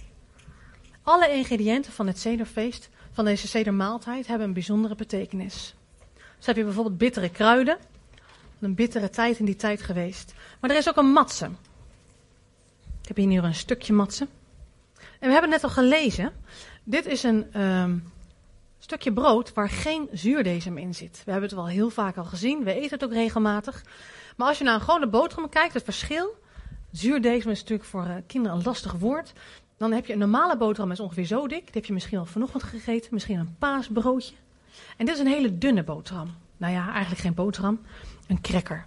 [1.04, 5.76] Alle ingrediënten van het sederfeest, van deze sedermaaltijd, hebben een bijzondere betekenis.
[6.38, 7.78] Dus heb je bijvoorbeeld bittere kruiden.
[8.60, 10.34] Een bittere tijd in die tijd geweest.
[10.60, 11.46] Maar er is ook een matse.
[13.02, 14.28] Ik heb hier nu een stukje matse.
[15.24, 16.32] En we hebben net al gelezen.
[16.84, 17.98] Dit is een ehm,
[18.80, 21.22] stukje brood waar geen zuurdesem in zit.
[21.26, 22.64] We hebben het wel heel vaak al gezien.
[22.64, 23.84] We eten het ook regelmatig.
[24.38, 26.36] Maar als je naar een gewone boterham kijkt, het verschil.
[26.92, 29.34] Zuurdesem is natuurlijk voor eh, kinderen een lastig woord.
[29.78, 31.64] Dan heb je een normale boterham, is ongeveer zo dik.
[31.64, 33.14] Die heb je misschien al vanochtend gegeten.
[33.14, 34.36] Misschien een paasbroodje.
[34.98, 36.36] En dit is een hele dunne boterham.
[36.58, 37.82] Nou ja, eigenlijk geen boterham.
[38.28, 38.86] Een cracker.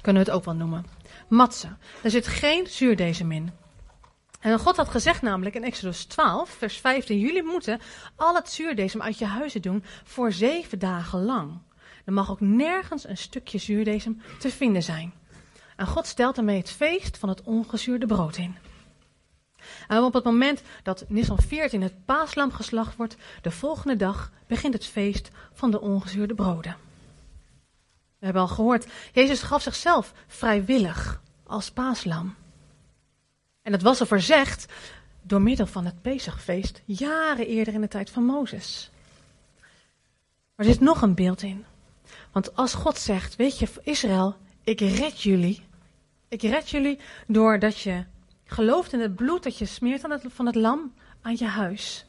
[0.00, 0.86] Kunnen we het ook wel noemen.
[1.28, 1.68] Matse.
[2.02, 3.50] Er zit geen zuurdesem in.
[4.40, 7.80] En God had gezegd namelijk in Exodus 12, vers 15, jullie moeten
[8.16, 11.58] al het zuurdesem uit je huizen doen voor zeven dagen lang.
[12.04, 15.12] Er mag ook nergens een stukje zuurdesem te vinden zijn.
[15.76, 18.56] En God stelt daarmee het feest van het ongezuurde brood in.
[19.88, 24.74] En op het moment dat Nissan 14 het paaslam geslacht wordt, de volgende dag begint
[24.74, 26.76] het feest van de ongezuurde broden.
[28.18, 32.34] We hebben al gehoord, Jezus gaf zichzelf vrijwillig als paaslam.
[33.62, 34.66] En dat was al verzegd
[35.22, 38.90] door middel van het Pesachfeest, jaren eerder in de tijd van Mozes.
[40.54, 41.64] Maar er zit nog een beeld in.
[42.32, 45.62] Want als God zegt, weet je, Israël, ik red jullie.
[46.28, 48.04] Ik red jullie doordat je
[48.44, 50.92] gelooft in het bloed dat je smeert aan het, van het lam
[51.22, 52.06] aan je huis.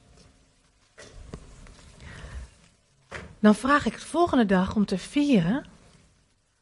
[3.40, 5.66] Dan vraag ik de volgende dag om te vieren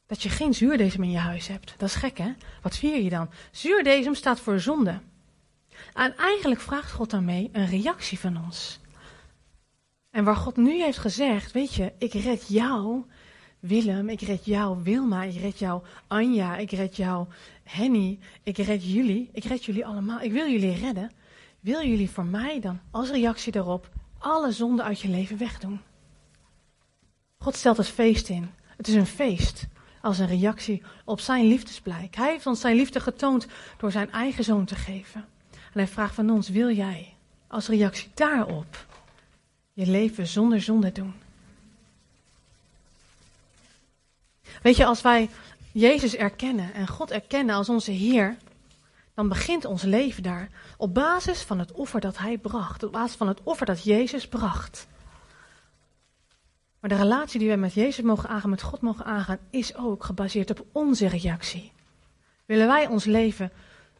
[0.10, 1.74] dat je geen zuurdesem in je huis hebt.
[1.78, 2.34] Dat is gek, hè?
[2.62, 3.30] Wat vier je dan?
[3.52, 5.00] Zuurdesem staat voor zonde.
[5.93, 8.80] En eigenlijk vraagt God daarmee een reactie van ons.
[10.10, 13.04] En waar God nu heeft gezegd, weet je, ik red jou,
[13.60, 17.28] Willem, ik red jou, Wilma, ik red jou, Anja, ik red jou,
[17.63, 21.12] Henny, ik red jullie, ik red jullie allemaal, ik wil jullie redden.
[21.60, 25.82] Wil jullie voor mij dan als reactie daarop alle zonden uit je leven wegdoen?
[27.38, 28.50] God stelt het feest in.
[28.78, 29.67] Het is een feest
[30.02, 32.16] als een reactie op zijn liefdesblijk.
[32.16, 35.26] Hij heeft ons zijn liefde getoond door zijn eigen zoon te geven.
[35.52, 37.14] En hij vraagt van ons, wil jij
[37.48, 38.86] als reactie daarop
[39.74, 41.14] je leven zonder zonde doen?
[44.62, 45.30] Weet je, als wij
[45.72, 48.38] Jezus erkennen en God erkennen als onze Heer,
[49.14, 53.16] dan begint ons leven daar op basis van het offer dat Hij bracht, op basis
[53.16, 54.88] van het offer dat Jezus bracht.
[56.80, 60.04] Maar de relatie die wij met Jezus mogen aangaan, met God mogen aangaan, is ook
[60.04, 61.72] gebaseerd op onze reactie.
[62.46, 63.52] Willen wij ons leven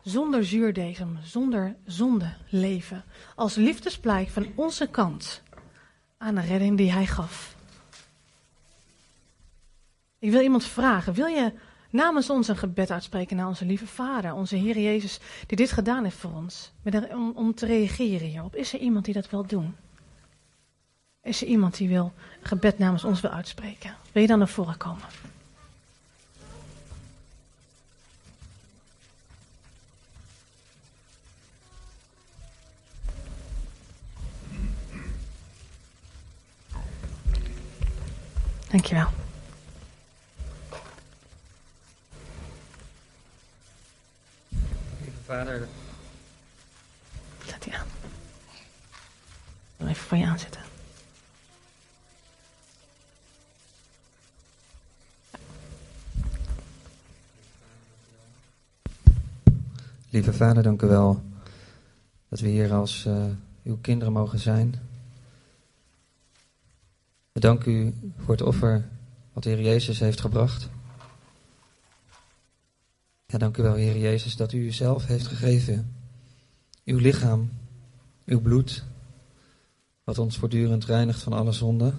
[0.02, 3.04] zonder zuurdesem, zonder zonde leven,
[3.36, 5.44] als liefdesblijk van onze kant
[6.18, 7.56] aan de redding die Hij gaf?
[10.20, 11.54] Ik wil iemand vragen, wil je
[11.90, 16.04] namens ons een gebed uitspreken naar onze lieve Vader, onze Heer Jezus, die dit gedaan
[16.04, 16.72] heeft voor ons,
[17.34, 18.56] om te reageren hierop?
[18.56, 19.76] Is er iemand die dat wil doen?
[21.22, 23.96] Is er iemand die wil gebed namens ons wil uitspreken?
[24.12, 25.08] Wil je dan naar voren komen?
[38.70, 39.10] Dankjewel.
[45.02, 45.68] Lieve vader,
[47.46, 47.88] Zet die aan.
[47.88, 50.69] Ik wil even voor je aanzetten.
[60.10, 61.22] Lieve vader, dank u wel
[62.30, 63.26] Dat we hier als eh,
[63.64, 64.76] uw kinderen mogen zijn.
[67.32, 68.88] We danken u voor het offer
[69.34, 70.70] wat de Heer Jezus heeft gebracht.
[73.26, 75.96] Ja, dank u wel, Heer Jezus, dat u uzelf heeft gegeven.
[76.86, 77.50] Uw lichaam,
[78.26, 78.84] uw bloed,
[80.04, 81.94] wat ons voortdurend reinigt van alle zonde.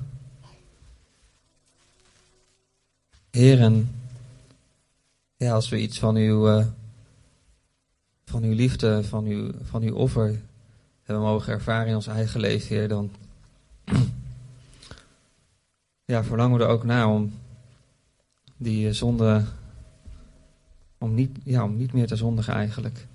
[3.31, 3.95] Heer, en
[5.37, 6.67] ja, als we iets van uw, eh,
[8.31, 10.41] van uw liefde, van uw, van uw offer
[11.03, 13.11] hebben mogen ervaren in ons eigen leven, Heer, dan
[16.05, 17.33] ja, verlangen we er ook naar om
[18.57, 19.45] die eh, zonde,
[20.99, 23.07] om niet, ja, om niet meer te zondigen eigenlijk.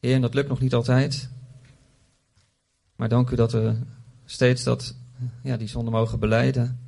[0.00, 1.28] Heer, en dat lukt nog niet altijd.
[2.96, 3.76] Maar dank u dat we
[4.24, 4.94] steeds dat,
[5.42, 6.78] ja, die zonde mogen beleiden.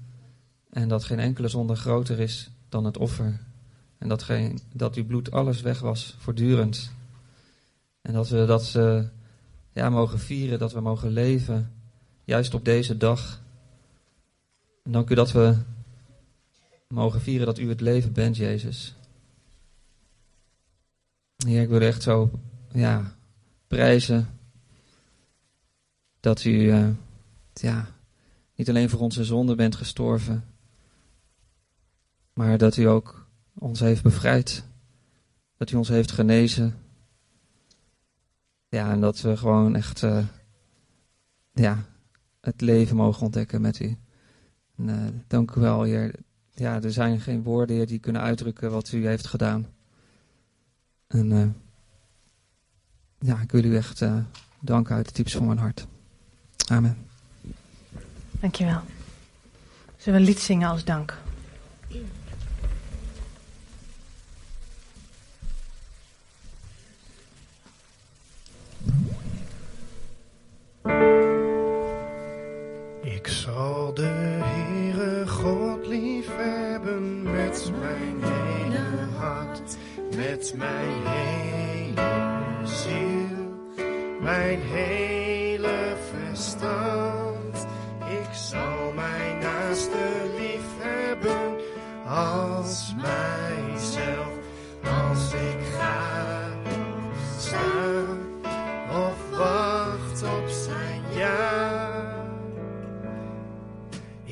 [0.71, 3.41] En dat geen enkele zonde groter is dan het offer.
[3.99, 6.93] En dat, geen, dat uw bloed alles weg was, voortdurend.
[8.03, 9.05] En dat we dat uh,
[9.73, 11.73] ja, mogen vieren, dat we mogen leven,
[12.25, 13.43] juist op deze dag.
[14.83, 15.57] En dank u dat we
[16.89, 18.95] mogen vieren dat u het leven bent, Jezus.
[21.47, 22.31] Heer, ik wil echt zo
[22.73, 23.17] ja,
[23.67, 24.29] prijzen
[26.21, 26.89] dat u uh,
[27.53, 27.89] ja,
[28.55, 30.45] niet alleen voor onze zonde bent gestorven,
[32.33, 34.65] maar dat u ook ons heeft bevrijd.
[35.57, 36.82] Dat u ons heeft genezen.
[38.73, 40.19] Ja, en dat we gewoon echt uh,
[41.53, 41.79] ja,
[42.41, 43.97] het leven mogen ontdekken met u.
[44.77, 46.15] En, uh, dank u wel, Heer.
[46.55, 49.67] Ja, er zijn geen woorden, Heer, die kunnen uitdrukken wat u heeft gedaan.
[51.07, 51.47] En uh,
[53.19, 54.05] ja, ik wil u echt
[54.61, 55.87] danken uit het diepst van mijn hart.
[56.69, 56.97] Amen.
[58.41, 58.81] Dankjewel.
[59.97, 61.19] Zullen we een lied zingen als dank?
[73.03, 79.77] Ik zal de Heere God lief hebben met mijn hele hart,
[80.17, 83.85] met mijn hele ziel,
[84.21, 87.67] mijn hele verstand.
[88.09, 91.57] Ik zal mijn naaste lief hebben
[92.07, 93.42] als mijzelf,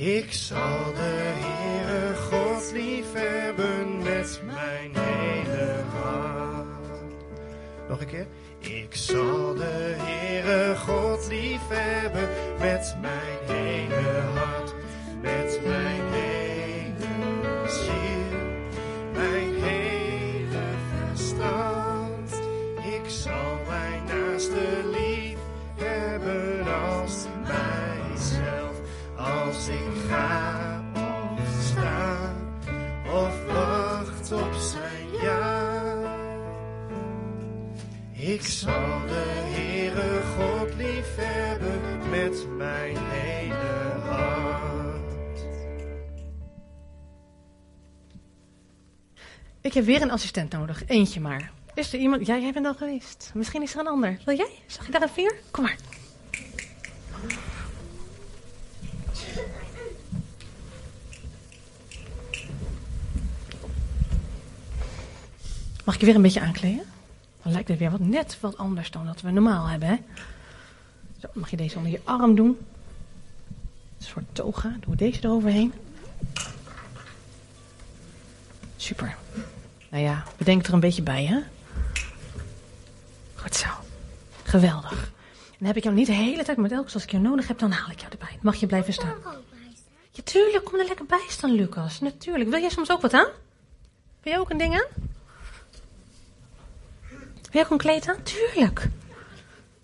[0.00, 6.66] Ik zal de Heere God lief hebben met mijn hele hart.
[7.88, 8.26] Nog een keer.
[8.58, 13.69] Ik zal de Heere God lief hebben met mijn hele
[30.30, 32.34] ga of sta
[33.12, 35.78] of wacht op zijn ja.
[38.12, 45.44] Ik zal de Heere God lief hebben met mijn hele hart.
[49.60, 50.82] Ik heb weer een assistent nodig.
[50.86, 51.50] Eentje maar.
[51.74, 52.26] Is er iemand?
[52.26, 53.30] Ja, jij bent al geweest.
[53.34, 54.18] Misschien is er een ander.
[54.24, 54.50] Wil jij?
[54.66, 55.34] Zag je daar een vier?
[55.50, 55.76] Kom maar.
[65.90, 66.84] Mag ik je weer een beetje aankleden?
[67.42, 69.96] Dan lijkt het weer wat net wat anders dan dat we normaal hebben, hè?
[71.18, 72.58] Zo, mag je deze onder je arm doen.
[73.98, 74.76] Een soort toga.
[74.80, 75.72] Doe deze eroverheen.
[78.76, 79.16] Super.
[79.88, 81.38] Nou ja, bedenk er een beetje bij, hè?
[83.34, 83.68] Goed zo.
[84.42, 85.02] Geweldig.
[85.32, 87.48] En dan heb ik jou niet de hele tijd, maar telkens als ik jou nodig
[87.48, 88.38] heb, dan haal ik jou erbij.
[88.42, 89.16] Mag je blijven staan?
[90.10, 90.64] Ja, tuurlijk.
[90.64, 92.00] Kom er lekker bij staan, Lucas.
[92.00, 92.50] Natuurlijk.
[92.50, 93.28] Wil jij soms ook wat aan?
[94.22, 95.08] Wil jij ook een ding aan?
[97.50, 98.22] Wil ook een kleed aan?
[98.22, 98.88] Tuurlijk.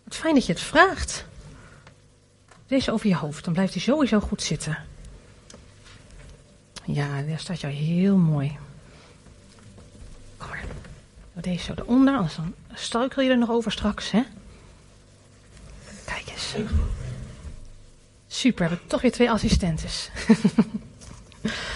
[0.05, 1.27] Wat fijn dat je het vraagt.
[2.67, 4.79] Deze over je hoofd, dan blijft hij sowieso goed zitten.
[6.85, 8.59] Ja, daar staat jou heel mooi.
[10.37, 10.65] Kom maar.
[11.33, 14.23] Doe deze zo eronder, anders dan struikel je er nog over straks, hè?
[16.05, 16.55] Kijk eens.
[18.27, 20.11] Super, heb ik toch weer twee assistentes.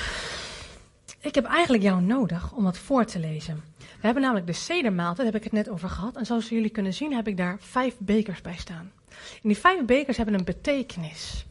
[1.20, 3.62] ik heb eigenlijk jou nodig om wat voor te lezen.
[3.78, 6.16] We hebben namelijk de sedermaaltijd, daar heb ik het net over gehad.
[6.16, 8.92] En zoals jullie kunnen zien heb ik daar vijf bekers bij staan.
[9.08, 11.44] En die vijf bekers hebben een betekenis.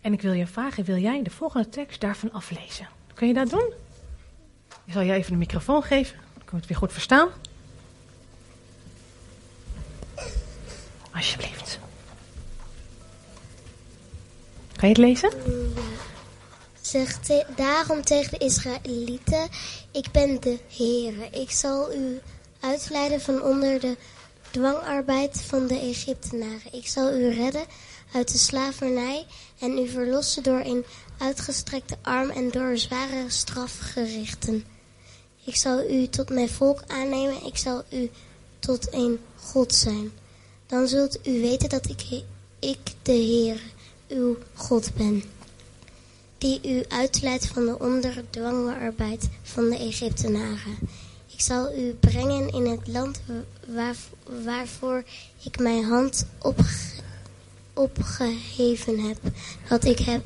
[0.00, 2.88] En ik wil je vragen, wil jij de volgende tekst daarvan aflezen?
[3.14, 3.72] Kun je dat doen?
[4.84, 7.28] Ik zal je even de microfoon geven, dan kun je het weer goed verstaan.
[11.10, 11.78] Alsjeblieft.
[14.76, 15.30] Kan je het lezen?
[16.94, 19.48] Zegt te- daarom tegen de Israëlieten:
[19.92, 21.28] Ik ben de Heere.
[21.30, 22.20] Ik zal u
[22.60, 23.96] uitleiden van onder de
[24.50, 26.72] dwangarbeid van de Egyptenaren.
[26.72, 27.64] Ik zal u redden
[28.12, 29.26] uit de slavernij
[29.58, 30.84] en u verlossen door een
[31.18, 34.64] uitgestrekte arm en door zware strafgerichten.
[35.44, 37.46] Ik zal u tot mijn volk aannemen.
[37.46, 38.10] Ik zal u
[38.58, 40.12] tot een God zijn.
[40.66, 42.22] Dan zult u weten dat ik,
[42.58, 43.60] ik de Heer,
[44.08, 45.22] uw God ben
[46.38, 50.78] die u uitleidt van de onderdwangenarbeid van de Egyptenaren.
[51.32, 53.20] Ik zal u brengen in het land
[53.66, 53.96] waar,
[54.44, 55.04] waarvoor
[55.44, 57.02] ik mijn hand opge-
[57.72, 59.18] opgeheven heb.
[59.68, 60.22] Dat ik, heb.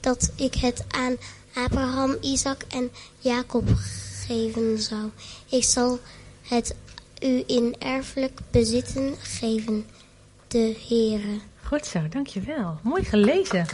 [0.00, 1.16] dat ik het aan
[1.54, 3.68] Abraham, Isaac en Jacob
[4.26, 5.10] geven zou.
[5.48, 5.98] Ik zal
[6.42, 6.74] het
[7.22, 9.86] u in erfelijk bezitten geven,
[10.48, 11.38] de Heere.
[11.62, 12.78] Goed zo, dankjewel.
[12.82, 13.66] Mooi gelezen.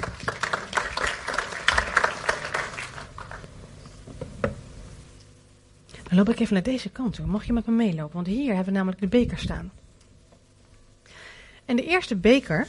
[6.12, 7.26] Dan loop ik even naar deze kant toe.
[7.26, 8.14] Mocht je met me meelopen?
[8.14, 9.72] Want hier hebben we namelijk de beker staan.
[11.64, 12.68] En de eerste beker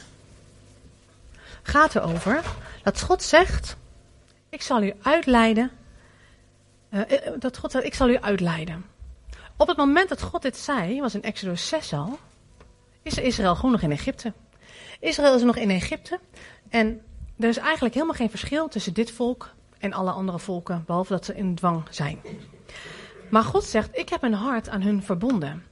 [1.63, 2.43] gaat erover
[2.83, 3.77] dat God zegt:
[4.49, 5.71] Ik zal u uitleiden.
[6.89, 8.85] eh, eh, dat God zegt: Ik zal u uitleiden.
[9.57, 12.19] Op het moment dat God dit zei, was in Exodus 6 al,
[13.01, 14.33] is Israël gewoon nog in Egypte.
[14.99, 16.19] Israël is nog in Egypte.
[16.69, 17.01] En
[17.39, 21.25] er is eigenlijk helemaal geen verschil tussen dit volk en alle andere volken, behalve dat
[21.25, 22.19] ze in dwang zijn.
[23.34, 25.63] Maar God zegt: Ik heb een hart aan hun verbonden.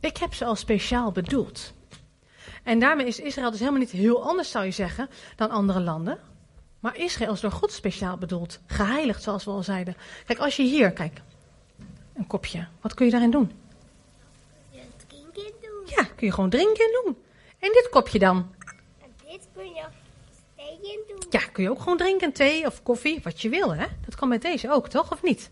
[0.00, 1.72] Ik heb ze al speciaal bedoeld.
[2.62, 6.18] En daarmee is Israël dus helemaal niet heel anders, zou je zeggen, dan andere landen.
[6.80, 8.60] Maar Israël is door God speciaal bedoeld.
[8.66, 9.96] Geheiligd, zoals we al zeiden.
[10.26, 11.20] Kijk, als je hier, kijk,
[12.14, 12.66] een kopje.
[12.80, 13.52] Wat kun je daarin doen?
[15.06, 15.82] Drinken doen.
[15.96, 17.16] Ja, kun je gewoon drinken en doen.
[17.58, 18.54] En dit kopje dan?
[19.02, 19.84] En dit kun je
[20.56, 21.22] thee doen.
[21.30, 23.86] Ja, kun je ook gewoon drinken, thee of koffie, wat je wil, hè?
[24.04, 25.12] Dat kan met deze ook, toch?
[25.12, 25.50] Of niet?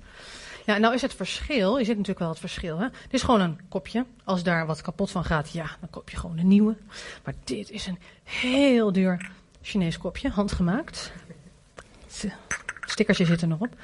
[0.65, 2.89] Ja, nou is het verschil, je ziet natuurlijk wel het verschil, hè?
[2.89, 4.05] Dit is gewoon een kopje.
[4.25, 6.77] Als daar wat kapot van gaat, ja, dan koop je gewoon een nieuwe.
[7.25, 9.31] Maar dit is een heel duur
[9.63, 11.13] Chinees kopje, handgemaakt.
[12.87, 13.77] Stickertje zit er nog op.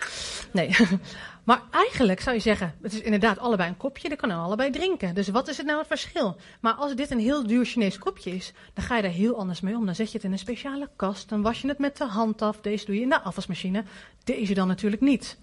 [0.53, 0.77] Nee.
[1.45, 5.15] Maar eigenlijk zou je zeggen, het is inderdaad allebei een kopje, dan kan allebei drinken.
[5.15, 6.37] Dus wat is het nou het verschil?
[6.61, 9.61] Maar als dit een heel duur Chinees kopje is, dan ga je daar heel anders
[9.61, 9.87] mee om.
[9.87, 12.43] Dan zet je het in een speciale kast, dan was je het met de hand
[12.43, 12.61] af.
[12.61, 13.85] Deze doe je in de afwasmachine,
[14.25, 15.39] deze dan natuurlijk niet.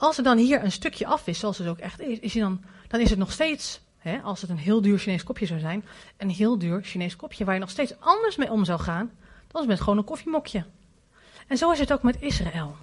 [0.00, 2.64] Als er dan hier een stukje af is, zoals het ook echt is, is dan,
[2.88, 5.84] dan is het nog steeds, hè, als het een heel duur Chinees kopje zou zijn,
[6.16, 9.10] een heel duur Chinees kopje waar je nog steeds anders mee om zou gaan
[9.48, 10.64] dan met gewoon een koffiemokje.
[11.46, 12.76] En zo is het ook met Israël.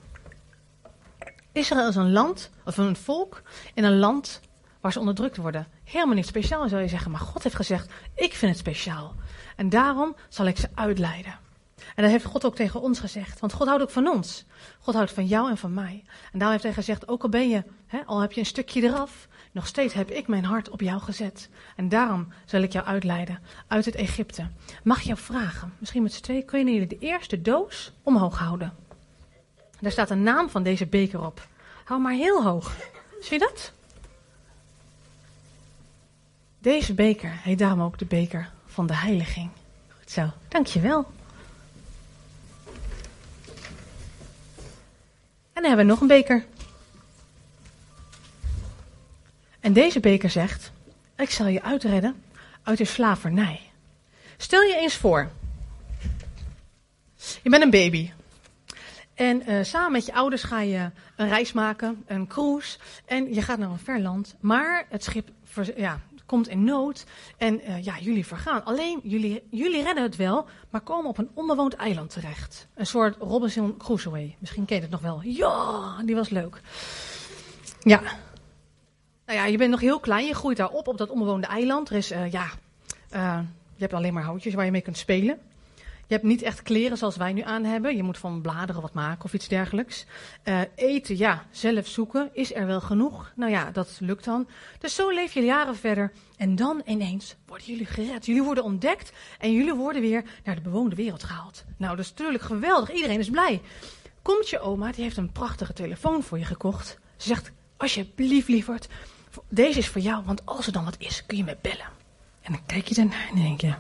[1.52, 3.42] Israël is een land, of een volk,
[3.74, 4.42] in een land
[4.82, 5.68] waar ze onderdrukt worden.
[5.84, 9.16] Helemaal niet speciaal zou je zeggen, maar God heeft gezegd, ik vind het speciaal.
[9.56, 11.47] En daarom zal ik ze uitleiden.
[11.96, 14.46] En dat heeft God ook tegen ons gezegd, want God houdt ook van ons.
[14.80, 16.04] God houdt van jou en van mij.
[16.32, 18.82] En daarom heeft hij gezegd, ook al ben je, hè, al heb je een stukje
[18.82, 21.50] eraf, nog steeds heb ik mijn hart op jou gezet.
[21.76, 24.48] En daarom zal ik jou uitleiden uit het Egypte.
[24.84, 28.74] Mag jou vragen, misschien met z'n twee, kunnen jullie de eerste doos omhoog houden?
[29.80, 31.48] Daar staat de naam van deze beker op.
[31.84, 32.76] Hou maar heel hoog.
[33.20, 33.72] Zie je dat?
[36.60, 39.50] Deze beker heet daarom ook de beker van de heiliging.
[39.88, 41.08] Goed zo, dankjewel.
[45.62, 46.46] Dan hebben we nog een beker.
[49.60, 50.72] En deze beker zegt:
[51.16, 52.24] Ik zal je uitredden
[52.64, 53.62] uit de slavernij.
[54.38, 55.30] Stel je eens voor:
[57.44, 58.12] je bent een baby.
[59.14, 62.78] En eh, samen met je ouders ga je een reis maken, een cruise.
[63.06, 64.36] En je gaat naar een ver land.
[64.40, 65.30] Maar het schip
[65.76, 67.06] ja, komt in nood.
[67.38, 68.66] En eh, ja, jullie vergaan.
[68.66, 72.68] Alleen, jullie, jullie redden het wel, maar komen op een onbewoond eiland terecht.
[72.74, 74.34] Een soort Robinson Crusoe.
[74.40, 75.22] Misschien ken je het nog wel.
[75.24, 76.62] Ja, die was leuk.
[77.80, 78.02] Ja.
[79.26, 80.26] Nou ja, je bent nog heel klein.
[80.26, 81.90] Je groeit daar op, op dat onbewoonde eiland.
[81.90, 82.46] Er is, eh, ja,
[83.10, 83.40] eh,
[83.76, 85.40] je hebt alleen maar houtjes waar je mee kunt spelen.
[86.08, 87.96] Je hebt niet echt kleren zoals wij nu aan hebben.
[87.96, 90.06] Je moet van bladeren wat maken of iets dergelijks.
[90.44, 92.30] Eh, eten, ja, zelf zoeken.
[92.34, 93.32] Is er wel genoeg?
[93.36, 94.48] Nou ja, dat lukt dan.
[94.80, 96.12] Dus zo leef je jaren verder.
[96.38, 98.26] En dan ineens worden jullie gered.
[98.26, 101.64] Jullie worden ontdekt en jullie worden weer naar de bewoonde wereld gehaald.
[101.78, 102.94] Nou, dat is natuurlijk geweldig.
[102.94, 103.62] Iedereen is blij.
[104.22, 107.00] Komt je oma, die heeft een prachtige telefoon voor je gekocht.
[107.18, 108.88] Ze zegt, alsjeblieft lieverd,
[109.50, 111.90] deze is voor jou, want als er dan wat is, kun je me bellen.
[112.42, 113.74] En dan kijk je ernaar en denk je,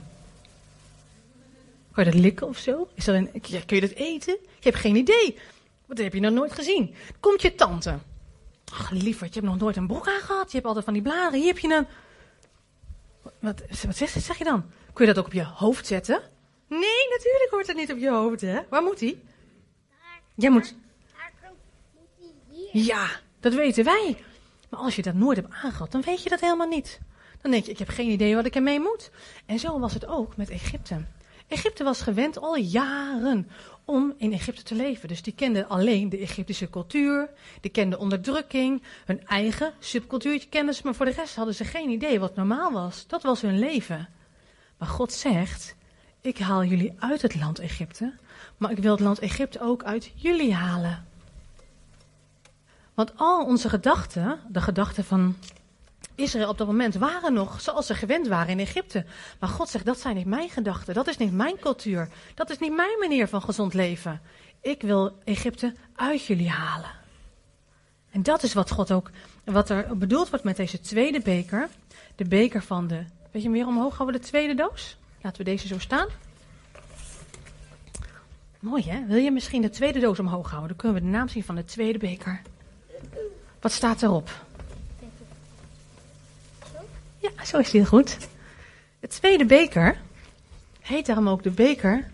[1.97, 2.87] kan je dat likken of zo?
[2.93, 4.37] Is dat een, kun je dat eten?
[4.41, 5.37] Je hebt geen idee.
[5.85, 6.95] Wat heb je nog nooit gezien?
[7.19, 7.97] Komt je tante.
[8.71, 10.51] Ach, lieverd, je hebt nog nooit een broek aangehad.
[10.51, 11.39] Je hebt altijd van die bladeren.
[11.39, 11.87] Hier heb je een...
[13.39, 14.65] Wat, wat zeg, je dan?
[14.93, 16.21] Kun je dat ook op je hoofd zetten?
[16.67, 18.59] Nee, natuurlijk hoort het niet op je hoofd, hè?
[18.69, 19.19] Waar moet hij?
[20.35, 20.75] Jij moet...
[22.71, 24.17] Ja, dat weten wij.
[24.69, 26.99] Maar als je dat nooit hebt aangehad, dan weet je dat helemaal niet.
[27.41, 29.11] Dan denk je, ik heb geen idee wat ik ermee moet.
[29.45, 31.01] En zo was het ook met Egypte.
[31.47, 33.49] Egypte was gewend al jaren
[33.85, 35.07] om in Egypte te leven.
[35.07, 37.29] Dus die kenden alleen de Egyptische cultuur,
[37.61, 41.89] die kenden onderdrukking, hun eigen subcultuurtje kenden ze, maar voor de rest hadden ze geen
[41.89, 43.07] idee wat normaal was.
[43.07, 44.09] Dat was hun leven.
[44.77, 45.75] Maar God zegt,
[46.21, 48.13] ik haal jullie uit het land Egypte,
[48.57, 51.05] maar ik wil het land Egypte ook uit jullie halen.
[52.93, 55.35] Want al onze gedachten, de gedachten van
[56.15, 59.05] Israël op dat moment, waren nog zoals ze gewend waren in Egypte.
[59.39, 62.57] Maar God zegt, dat zijn niet mijn gedachten, dat is niet mijn cultuur, dat is
[62.57, 64.21] niet mijn manier van gezond leven.
[64.61, 66.91] Ik wil Egypte uit jullie halen.
[68.11, 69.11] En dat is wat God ook,
[69.43, 71.69] wat er bedoeld wordt met deze tweede beker.
[72.15, 74.97] De beker van de, weet je meer omhoog houden, de tweede doos?
[75.21, 76.07] Laten we deze zo staan.
[78.59, 79.05] Mooi hè?
[79.05, 80.67] Wil je misschien de tweede doos omhoog houden?
[80.67, 82.41] Dan kunnen we de naam zien van de tweede beker.
[83.59, 84.45] Wat staat erop?
[87.35, 88.17] Ja, zo is heel goed.
[88.99, 90.01] De tweede beker
[90.81, 92.09] heet daarom ook de beker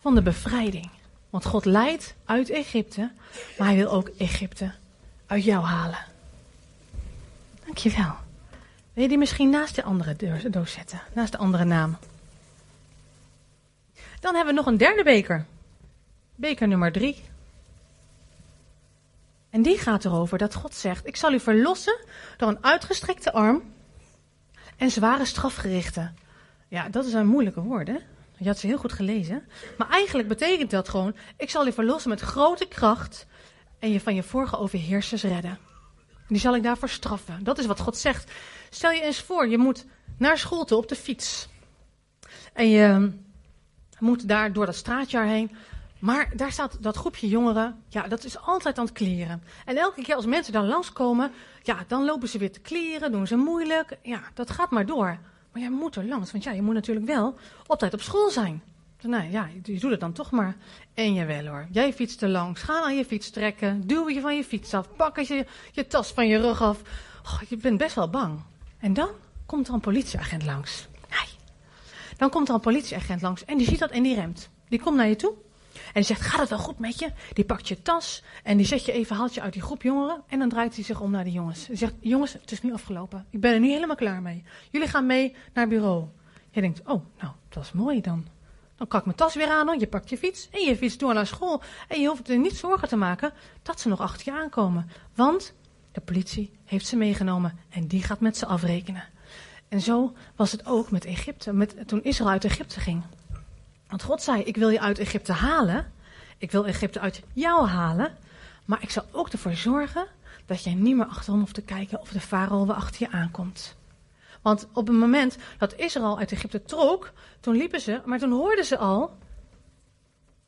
[0.00, 0.90] van de bevrijding.
[1.30, 3.10] Want God leidt uit Egypte,
[3.58, 4.72] maar hij wil ook Egypte
[5.26, 6.04] uit jou halen.
[7.64, 8.14] Dankjewel.
[8.92, 10.16] Wil je die misschien naast de andere
[10.50, 11.00] doos zetten?
[11.12, 11.98] Naast de andere naam.
[14.20, 15.46] Dan hebben we nog een derde beker.
[16.34, 17.22] Beker nummer drie.
[19.50, 21.98] En die gaat erover dat God zegt: Ik zal u verlossen
[22.36, 23.62] door een uitgestrekte arm
[24.80, 26.14] en zware strafgerichten.
[26.68, 27.96] Ja, dat is een moeilijke woord, hè?
[28.36, 29.42] Je had ze heel goed gelezen.
[29.78, 33.26] Maar eigenlijk betekent dat gewoon: Ik zal u verlossen met grote kracht
[33.78, 35.58] en je van je vorige overheersers redden.
[36.28, 37.44] Die zal ik daarvoor straffen.
[37.44, 38.30] Dat is wat God zegt.
[38.70, 39.86] Stel je eens voor, je moet
[40.18, 41.48] naar school toe op de fiets.
[42.52, 43.12] En je
[43.98, 45.56] moet daar door dat straatjaar heen.
[46.00, 49.42] Maar daar staat dat groepje jongeren, ja, dat is altijd aan het kleren.
[49.64, 51.32] En elke keer als mensen daar langskomen,
[51.62, 53.98] ja, dan lopen ze weer te kleren, doen ze moeilijk.
[54.02, 55.18] Ja, dat gaat maar door.
[55.52, 58.30] Maar jij moet er langs, want ja, je moet natuurlijk wel op tijd op school
[58.30, 58.62] zijn.
[59.02, 60.56] Nou ja, je doet het dan toch maar.
[60.94, 64.36] En jawel hoor, jij fietst er langs, ga aan je fiets trekken, duw je van
[64.36, 66.82] je fiets af, pak je, je tas van je rug af.
[67.24, 68.42] Oh, je bent best wel bang.
[68.78, 69.08] En dan
[69.46, 70.88] komt er een politieagent langs.
[71.10, 71.28] Nee.
[72.16, 74.50] Dan komt er een politieagent langs en die ziet dat en die remt.
[74.68, 75.34] Die komt naar je toe
[75.86, 77.12] en die zegt, gaat het wel goed met je?
[77.32, 80.22] Die pakt je tas en die zet je even, haalt je uit die groep jongeren.
[80.28, 81.66] En dan draait hij zich om naar de jongens.
[81.66, 83.26] Hij zegt, jongens, het is nu afgelopen.
[83.30, 84.44] Ik ben er nu helemaal klaar mee.
[84.70, 86.04] Jullie gaan mee naar bureau.
[86.50, 88.26] Je denkt, oh, nou, dat is mooi dan.
[88.76, 91.14] Dan kan ik mijn tas weer aan, je pakt je fiets en je fiets door
[91.14, 91.62] naar school.
[91.88, 94.90] En je hoeft er niet zorgen te maken dat ze nog achter je aankomen.
[95.14, 95.54] Want
[95.92, 99.04] de politie heeft ze meegenomen en die gaat met ze afrekenen.
[99.68, 103.02] En zo was het ook met Egypte, met, toen Israël uit Egypte ging.
[103.90, 105.92] Want God zei: Ik wil je uit Egypte halen.
[106.38, 108.16] Ik wil Egypte uit jou halen.
[108.64, 110.06] Maar ik zal ook ervoor zorgen
[110.46, 113.76] dat jij niet meer achterom hoeft te kijken of de farao weer achter je aankomt.
[114.42, 118.64] Want op het moment dat Israël uit Egypte trok, toen liepen ze, maar toen hoorden
[118.64, 119.16] ze al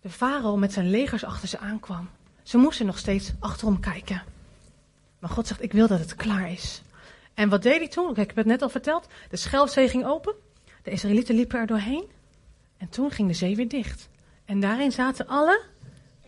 [0.01, 2.09] de farao met zijn legers achter ze aankwam.
[2.43, 4.23] Ze moesten nog steeds achterom kijken.
[5.19, 6.83] Maar God zegt: Ik wil dat het klaar is.
[7.35, 8.15] En wat deed hij toen?
[8.15, 9.07] Kijk, ik heb het net al verteld.
[9.31, 10.35] De Schelfzee ging open.
[10.83, 12.05] De Israëlieten liepen er doorheen.
[12.83, 14.09] En toen ging de zee weer dicht.
[14.45, 15.63] En daarin zaten alle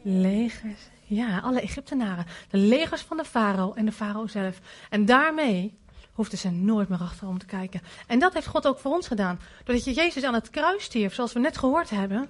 [0.03, 0.81] legers.
[1.05, 2.27] Ja, alle Egyptenaren.
[2.49, 4.61] De legers van de farao en de farao zelf.
[4.91, 5.79] En daarmee
[6.13, 7.81] hoefden ze nooit meer achterom te kijken.
[8.07, 9.41] En dat heeft God ook voor ons gedaan.
[9.65, 12.29] Doordat je Jezus aan het kruis stierf, zoals we net gehoord hebben,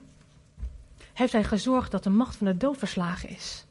[1.13, 3.67] heeft hij gezorgd dat de macht van de dood verslagen is.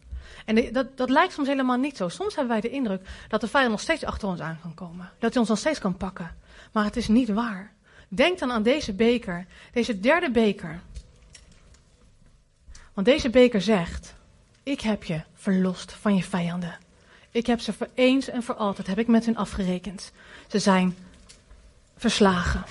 [0.45, 2.10] En dat, dat lijkt soms helemaal niet zo.
[2.10, 5.12] Soms hebben wij de indruk dat de vijand nog steeds achter ons aan kan komen.
[5.20, 6.36] Dat hij ons nog steeds kan pakken.
[6.72, 7.74] Maar het is niet waar.
[8.16, 10.82] Denk dan aan deze beker, deze derde beker.
[12.93, 14.14] Want deze beker zegt:
[14.64, 16.78] Ik heb je verlost van je vijanden.
[17.32, 20.11] Ik heb ze voor eens en voor altijd heb ik met hen afgerekend.
[20.47, 20.95] Ze zijn
[21.97, 22.64] verslagen.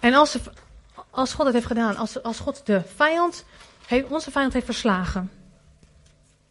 [0.00, 0.38] En als,
[1.10, 3.44] als God het heeft gedaan, als, als God de vijand,
[4.08, 5.30] onze vijand heeft verslagen,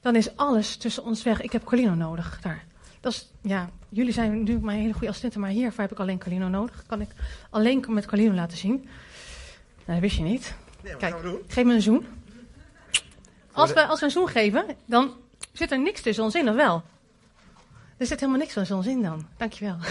[0.01, 1.41] dan is alles tussen ons weg.
[1.41, 2.65] Ik heb Colino nodig daar.
[2.99, 6.17] Dat is, ja, jullie zijn natuurlijk mijn hele goede assistenten, maar hiervoor heb ik alleen
[6.17, 6.83] Calino nodig.
[6.88, 7.09] Kan ik
[7.49, 8.73] alleen met Calino laten zien.
[9.85, 10.55] Nou, dat wist je niet.
[10.97, 11.15] Kijk,
[11.47, 12.05] geef me een zoen.
[13.51, 15.13] Als we, als we een zoen geven, dan
[15.51, 16.83] zit er niks tussen ons in, of wel?
[17.97, 19.27] Er zit helemaal niks tussen ons in dan.
[19.38, 19.77] Dankjewel.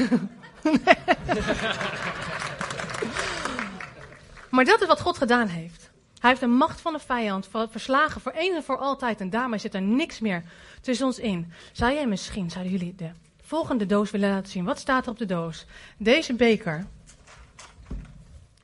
[4.50, 5.90] maar dat is wat God gedaan heeft.
[6.18, 9.20] Hij heeft de macht van de vijand verslagen voor eens en voor altijd.
[9.20, 10.42] En daarmee zit er niks meer
[10.80, 11.52] tussen ons in.
[11.72, 13.10] Zou jij misschien, zouden jullie de
[13.46, 14.64] volgende doos willen laten zien?
[14.64, 15.66] Wat staat er op de doos?
[15.96, 16.86] Deze beker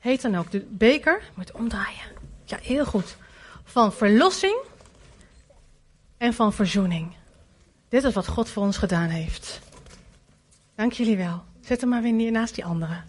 [0.03, 2.11] heet dan ook de beker, moet omdraaien.
[2.45, 3.17] Ja, heel goed.
[3.63, 4.57] Van verlossing
[6.17, 7.15] en van verzoening.
[7.89, 9.59] Dit is wat God voor ons gedaan heeft.
[10.75, 11.43] Dank jullie wel.
[11.61, 13.01] Zet hem maar weer neer naast die andere.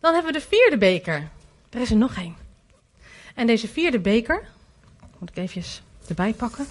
[0.00, 1.28] Dan hebben we de vierde beker.
[1.70, 2.47] Er is er nog één.
[3.38, 4.48] En deze vierde beker,
[5.18, 5.62] moet ik even
[6.08, 6.66] erbij pakken.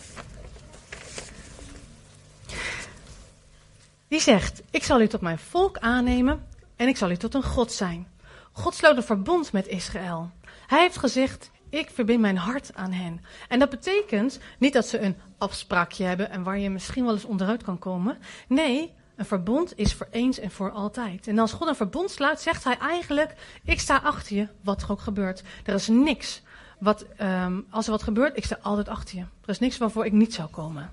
[4.08, 7.44] Die zegt: Ik zal u tot mijn volk aannemen en ik zal u tot een
[7.44, 8.08] God zijn.
[8.52, 10.32] God sloot een verbond met Israël.
[10.68, 13.22] Hij heeft gezegd: Ik verbind mijn hart aan hen.
[13.48, 17.26] En dat betekent niet dat ze een afspraakje hebben en waar je misschien wel eens
[17.26, 18.18] onderuit kan komen.
[18.48, 21.28] Nee, een verbond is voor eens en voor altijd.
[21.28, 24.92] En als God een verbond sluit, zegt hij eigenlijk: Ik sta achter je, wat er
[24.92, 25.44] ook gebeurt.
[25.66, 26.42] Er is niks
[26.78, 29.22] wat, um, als er wat gebeurt, ik sta altijd achter je.
[29.22, 30.92] Er is niks waarvoor ik niet zou komen.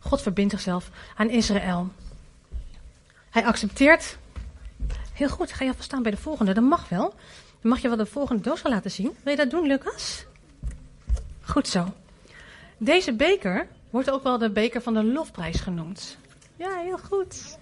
[0.00, 1.92] God verbindt zichzelf aan Israël.
[3.30, 4.18] Hij accepteert.
[5.12, 6.52] Heel goed, ga je alvast staan bij de volgende.
[6.52, 7.14] Dat mag wel.
[7.60, 9.16] Dan mag je wel de volgende doos laten zien.
[9.22, 10.24] Wil je dat doen, Lucas?
[11.40, 11.92] Goed zo.
[12.78, 16.16] Deze beker wordt ook wel de beker van de lofprijs genoemd.
[16.56, 17.58] Ja, heel goed.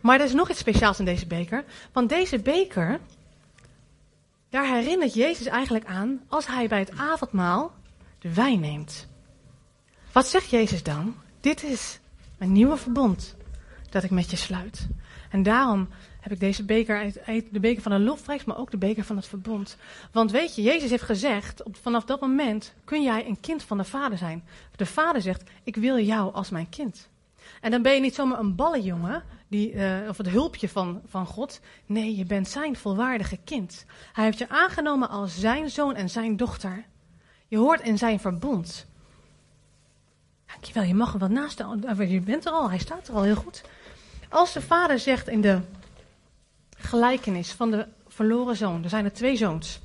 [0.00, 1.64] Maar er is nog iets speciaals in deze beker.
[1.92, 3.00] Want deze beker,
[4.50, 7.72] daar herinnert Jezus eigenlijk aan als hij bij het avondmaal
[8.18, 9.08] de wijn neemt.
[10.12, 11.14] Wat zegt Jezus dan?
[11.40, 12.00] Dit is
[12.38, 13.36] een nieuwe verbond
[13.90, 14.88] dat ik met je sluit.
[15.30, 15.88] En daarom
[16.20, 17.12] heb ik deze beker,
[17.50, 19.76] de beker van de lofprijs, maar ook de beker van het verbond.
[20.12, 23.84] Want weet je, Jezus heeft gezegd, vanaf dat moment kun jij een kind van de
[23.84, 24.44] Vader zijn.
[24.76, 27.08] De Vader zegt, ik wil jou als mijn kind.
[27.60, 31.26] En dan ben je niet zomaar een ballenjongen, die, uh, of het hulpje van, van
[31.26, 31.60] God.
[31.86, 33.84] Nee, je bent zijn volwaardige kind.
[34.12, 36.84] Hij heeft je aangenomen als zijn zoon en zijn dochter.
[37.48, 38.86] Je hoort in zijn verbond.
[40.46, 41.82] Dankjewel, je mag er wel naast staan.
[42.08, 43.62] Je bent er al, hij staat er al heel goed.
[44.28, 45.60] Als de vader zegt in de
[46.76, 49.80] gelijkenis van de verloren zoon, er zijn er twee zoons.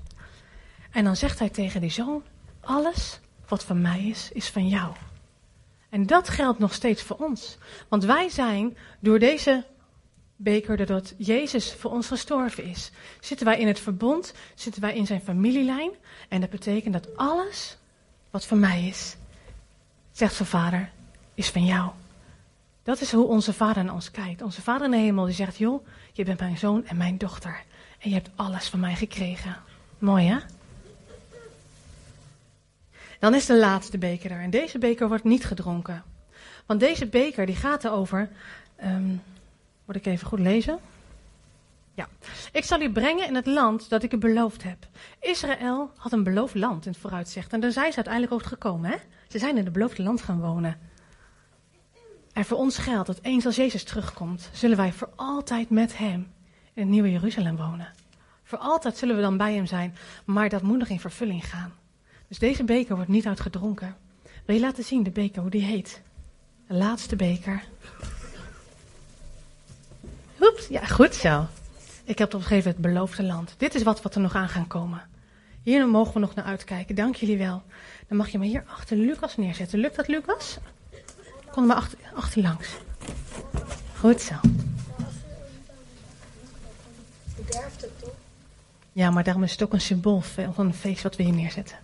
[0.92, 2.24] En dan zegt hij tegen die zoon,
[2.62, 4.94] alles wat van mij is, is van jou.
[5.90, 7.58] En dat geldt nog steeds voor ons.
[7.88, 9.66] Want wij zijn door deze
[10.36, 15.06] beker, doordat Jezus voor ons gestorven is, zitten wij in het verbond, zitten wij in
[15.06, 15.92] zijn familielijn.
[16.30, 17.78] En dat betekent dat alles
[18.30, 19.16] wat van mij is,
[20.12, 20.92] zegt zijn vader,
[21.34, 21.92] is van jou.
[22.84, 24.42] Dat is hoe onze vader naar ons kijkt.
[24.42, 27.64] Onze vader in de hemel die zegt, joh, je bent mijn zoon en mijn dochter.
[28.00, 29.58] En je hebt alles van mij gekregen.
[30.00, 30.38] Mooi hè?
[33.20, 34.42] Dan is de laatste beker er.
[34.42, 36.04] En deze beker wordt niet gedronken.
[36.66, 38.30] Want deze beker die gaat erover.
[38.84, 39.22] Um,
[39.86, 40.80] moet ik even goed lezen?
[41.94, 42.08] Ja.
[42.52, 44.88] Ik zal u brengen in het land dat ik u beloofd heb.
[45.20, 47.54] Israël had een beloofd land in het vooruitzicht.
[47.54, 48.90] En daar zijn ze uiteindelijk ook gekomen.
[48.90, 48.98] Hè?
[49.28, 50.78] Ze zijn in het beloofde land gaan wonen.
[52.34, 56.28] En voor ons geldt dat eens als Jezus terugkomt, zullen wij voor altijd met Hem
[56.74, 57.88] in het nieuwe Jeruzalem wonen.
[58.44, 59.96] Voor altijd zullen we dan bij Hem zijn,
[60.26, 61.74] maar dat moet nog in vervulling gaan.
[62.28, 63.96] Dus deze beker wordt niet uitgedronken.
[64.46, 66.02] Wil je laten zien, de beker, hoe die heet?
[66.68, 67.64] De laatste beker.
[70.42, 71.48] Oeps, ja, goed zo.
[72.04, 73.54] Ik heb opgegeven het beloofde land.
[73.58, 75.02] Dit is wat, wat er nog aan gaan komen.
[75.64, 76.96] Hier mogen we nog naar uitkijken.
[76.96, 77.64] Dank jullie wel.
[78.08, 79.80] Dan mag je me hier achter Lucas neerzetten.
[79.80, 80.58] Lukt dat, Lucas?
[81.52, 82.70] Kom maar achter, achter langs.
[83.98, 84.36] Goed zo.
[87.36, 88.14] Bederft het toch?
[88.92, 91.78] Ja, maar daarom is het ook een symbool van een feest wat we hier neerzetten.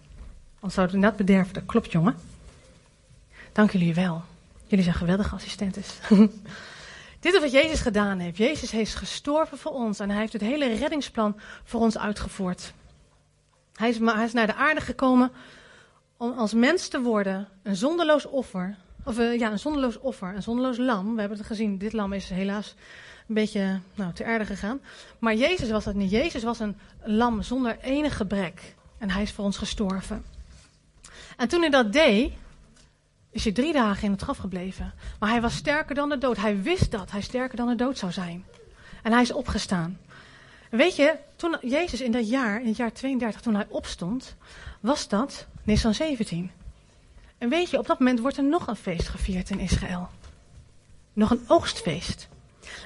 [0.62, 1.54] Anders zou het inderdaad bederven.
[1.54, 2.16] Dat klopt, jongen.
[3.52, 4.24] Dank jullie wel.
[4.68, 6.00] Jullie zijn geweldige assistentes.
[7.20, 8.38] Dit is wat Jezus gedaan heeft.
[8.38, 12.74] Jezus heeft gestorven voor ons en hij heeft het hele reddingsplan voor ons uitgevoerd.
[13.76, 15.32] Hij is, hij is naar de aarde gekomen
[16.18, 20.44] om als mens te worden, een zonderloos offer, of uh, ja, een zonderloos offer, een
[20.44, 21.14] zonderloos lam.
[21.14, 22.76] We hebben het gezien, dit lam is helaas
[23.28, 24.82] een beetje nou, te aarde gegaan.
[25.20, 26.12] Maar Jezus was dat niet.
[26.12, 28.76] Jezus was een lam zonder enig gebrek.
[28.98, 30.26] En hij is voor ons gestorven.
[31.42, 32.34] En toen hij dat deed,
[33.32, 34.94] is hij drie dagen in het graf gebleven.
[35.20, 36.38] Maar hij was sterker dan de dood.
[36.38, 38.46] Hij wist dat hij sterker dan de dood zou zijn.
[39.04, 40.00] En hij is opgestaan.
[40.70, 44.36] Weet je, toen Jezus in dat jaar, in het jaar 32, toen hij opstond,
[44.80, 46.52] was dat Nissan 17.
[47.38, 50.10] En weet je, op dat moment wordt er nog een feest gevierd in Israël.
[51.14, 52.28] Nog een oogstfeest.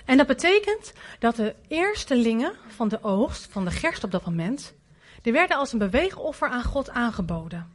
[0.06, 4.74] En dat betekent dat de eerstelingen van de oogst, van de gerst op dat moment,
[5.22, 7.75] die werden als een beweegoffer aan God aangeboden.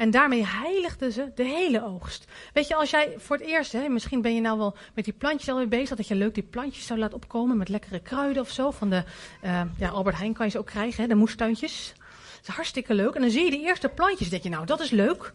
[0.00, 2.24] En daarmee heiligden ze de hele oogst.
[2.52, 5.14] Weet je, als jij voor het eerst, hè, misschien ben je nou wel met die
[5.14, 8.50] plantjes alweer bezig, dat je leuk die plantjes zou laten opkomen met lekkere kruiden of
[8.50, 8.70] zo.
[8.70, 9.04] Van de,
[9.44, 11.92] uh, ja, Albert Heijn kan je ze ook krijgen, hè, de moestuintjes.
[12.36, 13.14] Dat is hartstikke leuk.
[13.14, 15.32] En dan zie je de eerste plantjes, denk je, nou, dat is leuk.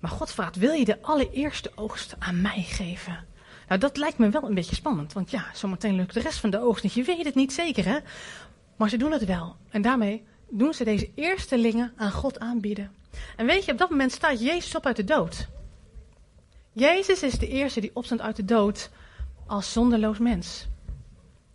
[0.00, 3.24] Maar God vraagt, wil je de allereerste oogst aan mij geven?
[3.68, 5.12] Nou, dat lijkt me wel een beetje spannend.
[5.12, 6.92] Want ja, zometeen lukt de rest van de oogst niet.
[6.92, 7.98] Je weet het niet zeker, hè?
[8.76, 9.56] Maar ze doen het wel.
[9.70, 13.00] En daarmee doen ze deze eerstelingen aan God aanbieden.
[13.36, 15.48] En weet je, op dat moment staat Jezus op uit de dood.
[16.72, 18.90] Jezus is de eerste die opstond uit de dood
[19.46, 20.66] als zonderloos mens.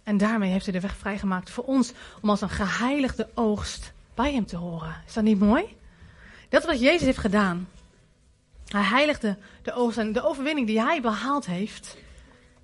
[0.04, 4.34] En daarmee heeft hij de weg vrijgemaakt voor ons om als een geheiligde oogst bij
[4.34, 4.96] hem te horen.
[5.08, 5.76] Is dat niet mooi?
[6.50, 7.68] Dat wat Jezus heeft gedaan.
[8.68, 11.98] Hij heiligde de oogst en de overwinning die hij behaald heeft,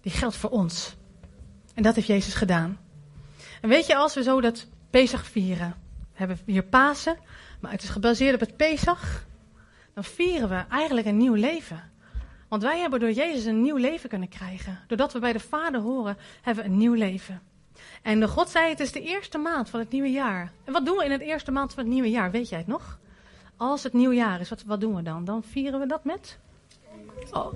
[0.01, 0.95] die geldt voor ons.
[1.73, 2.79] En dat heeft Jezus gedaan.
[3.61, 7.17] En weet je, als we zo dat Pesach vieren, we hebben hier Pasen,
[7.63, 9.25] maar het is gebaseerd op het Pesach,
[9.93, 11.91] dan vieren we eigenlijk een nieuw leven.
[12.47, 14.79] Want wij hebben door Jezus een nieuw leven kunnen krijgen.
[14.87, 17.41] Doordat we bij de Vader horen, hebben we een nieuw leven.
[18.01, 20.51] En de God zei, het is de eerste maand van het nieuwe jaar.
[20.63, 22.31] En wat doen we in het eerste maand van het nieuwe jaar?
[22.31, 22.99] Weet jij het nog?
[23.57, 25.25] Als het nieuwjaar is, wat, wat doen we dan?
[25.25, 26.37] Dan vieren we dat met?
[27.31, 27.53] Oh,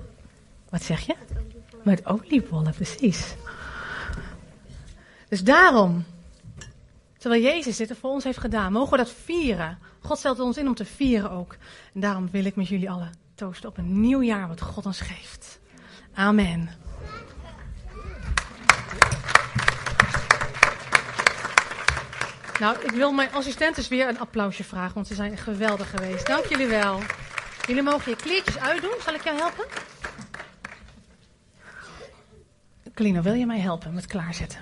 [0.68, 1.14] wat zeg je?
[1.82, 3.34] Met oliebollen, precies.
[5.28, 6.04] Dus daarom,
[7.18, 9.78] terwijl Jezus dit voor ons heeft gedaan, mogen we dat vieren.
[10.08, 11.56] God stelt ons in om te vieren ook.
[11.94, 15.00] En daarom wil ik met jullie allen toosten op een nieuw jaar wat God ons
[15.00, 15.60] geeft.
[16.14, 16.70] Amen.
[22.60, 26.26] Nou, ik wil mijn assistentes weer een applausje vragen, want ze zijn geweldig geweest.
[26.26, 27.00] Dank jullie wel.
[27.66, 28.94] Jullie mogen je kleertjes uitdoen.
[29.04, 29.64] Zal ik jou helpen?
[32.94, 34.60] Colino, wil je mij helpen met klaarzetten?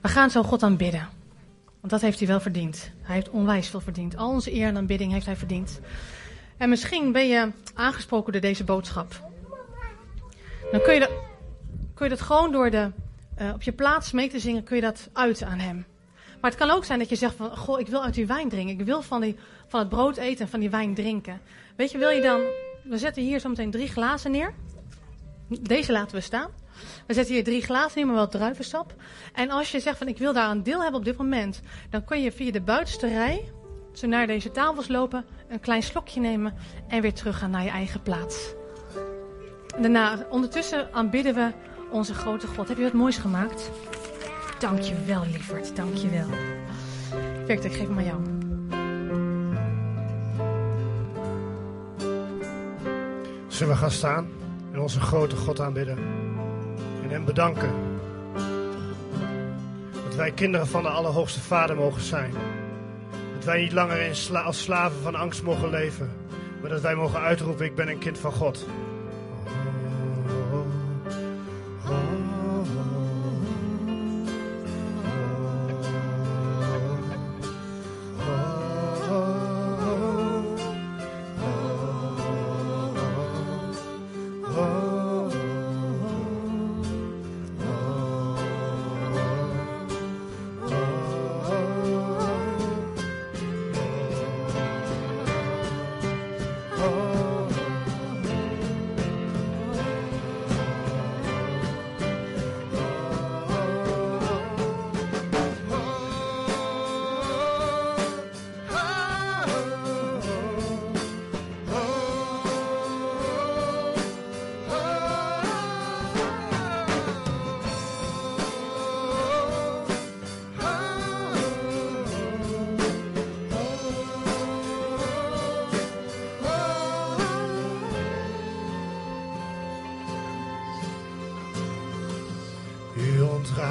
[0.00, 1.08] We gaan zo God aanbidden.
[1.82, 2.90] Want dat heeft hij wel verdiend.
[3.00, 4.16] Hij heeft onwijs veel verdiend.
[4.16, 5.80] Al onze eer en aanbidding heeft hij verdiend.
[6.56, 9.30] En misschien ben je aangesproken door deze boodschap.
[10.70, 11.10] Dan kun je dat,
[11.94, 12.90] kun je gewoon door de,
[13.40, 15.84] uh, op je plaats mee te zingen, kun je dat uiten aan hem.
[16.40, 18.48] Maar het kan ook zijn dat je zegt van, goh, ik wil uit die wijn
[18.48, 18.78] drinken.
[18.78, 21.40] Ik wil van, die, van het brood eten en van die wijn drinken.
[21.76, 22.40] Weet je, wil je dan,
[22.82, 24.54] we zetten hier zometeen drie glazen neer.
[25.60, 26.50] Deze laten we staan.
[27.06, 28.94] We zetten hier drie glazen neer, maar wel druivensap.
[29.32, 31.60] En als je zegt van, ik wil daar een deel hebben op dit moment,
[31.90, 33.52] dan kun je via de buitenste rij,
[33.92, 36.54] zo naar deze tafels lopen, een klein slokje nemen
[36.88, 38.54] en weer teruggaan naar je eigen plaats.
[39.80, 41.52] Daarna, ondertussen aanbidden we
[41.90, 42.68] onze grote God.
[42.68, 43.70] Heb je wat moois gemaakt?
[44.58, 45.76] Dank je wel, lieverd.
[45.76, 46.28] Dank je wel.
[47.46, 48.22] Victor, ik geef hem aan jou.
[53.48, 54.28] Zullen we gaan staan
[54.72, 55.98] en onze grote God aanbidden
[57.02, 57.70] en hem bedanken
[60.04, 62.34] dat wij kinderen van de Allerhoogste Vader mogen zijn.
[63.34, 66.10] Dat wij niet langer in als slaven van angst mogen leven,
[66.60, 68.66] maar dat wij mogen uitroepen: Ik ben een kind van God.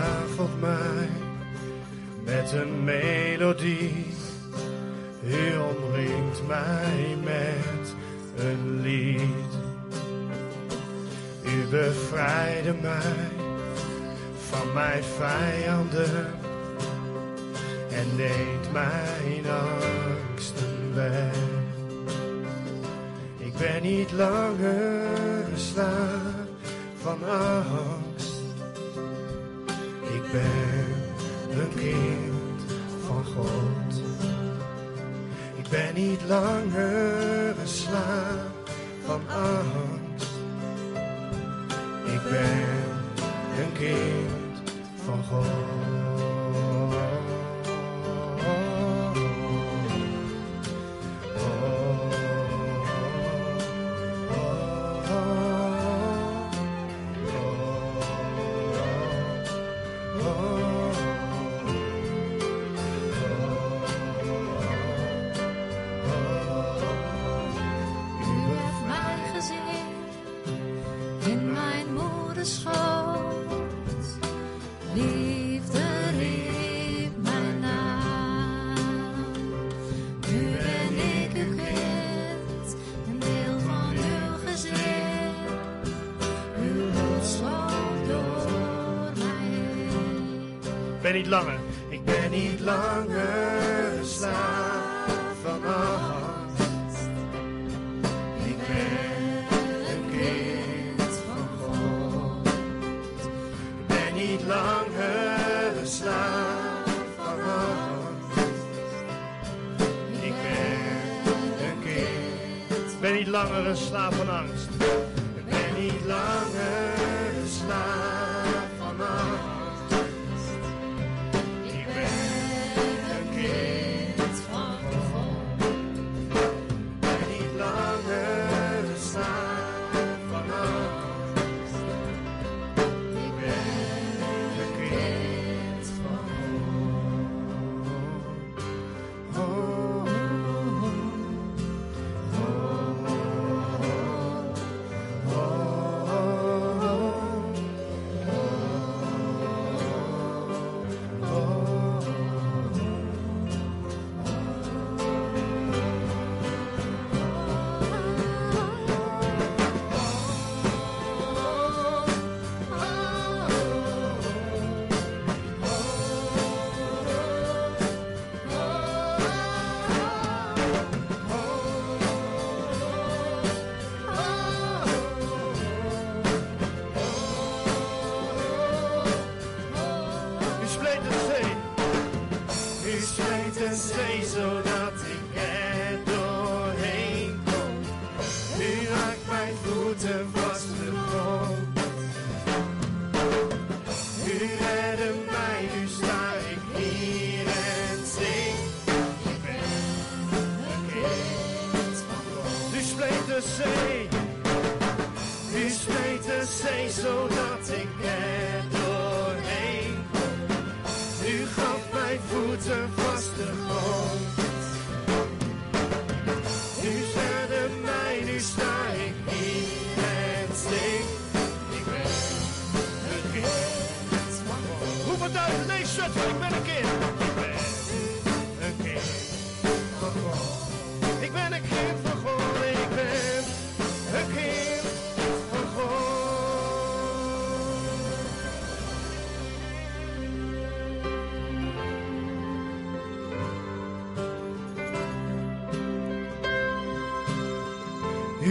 [0.02, 1.10] Ontrafelt mij
[2.24, 4.06] met een melodie.
[5.24, 7.96] U omringt mij met
[8.38, 9.52] een lied.
[11.44, 13.30] U bevrijdde mij
[14.50, 16.34] van mijn vijanden
[17.90, 21.36] en neemt mijn angsten weg.
[23.38, 26.48] Ik ben niet langer slaaf
[27.02, 28.11] van angst.
[30.32, 32.62] Ben een kind
[33.06, 34.02] van God.
[35.56, 37.68] Ik ben niet langer een
[39.06, 40.32] van angst.
[42.06, 42.68] Ik ben
[43.60, 44.72] een kind
[45.06, 46.11] van God.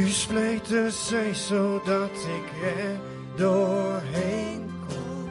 [0.00, 3.00] U spleet de zee zodat ik er
[3.36, 5.28] doorheen kon.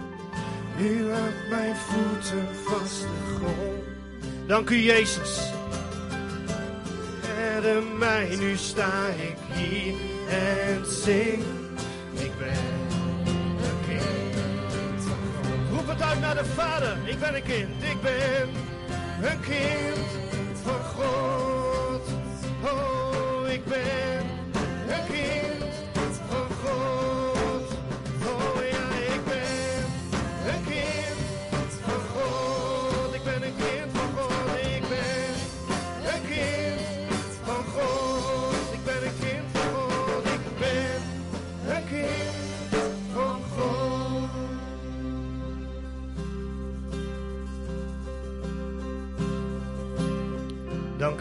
[0.80, 3.84] U houdt mijn voeten vast de grond.
[4.48, 5.52] Dank u Jezus.
[7.38, 9.94] Redde mij, nu sta ik hier
[10.30, 11.44] en zing.
[12.14, 12.48] Ik ben
[13.62, 15.78] een kind van God.
[15.78, 16.98] Roep het uit naar de Vader.
[17.06, 18.50] Ik ben een kind, ik ben
[19.22, 20.08] een kind
[20.64, 22.02] van God.
[22.64, 24.09] Oh, ik ben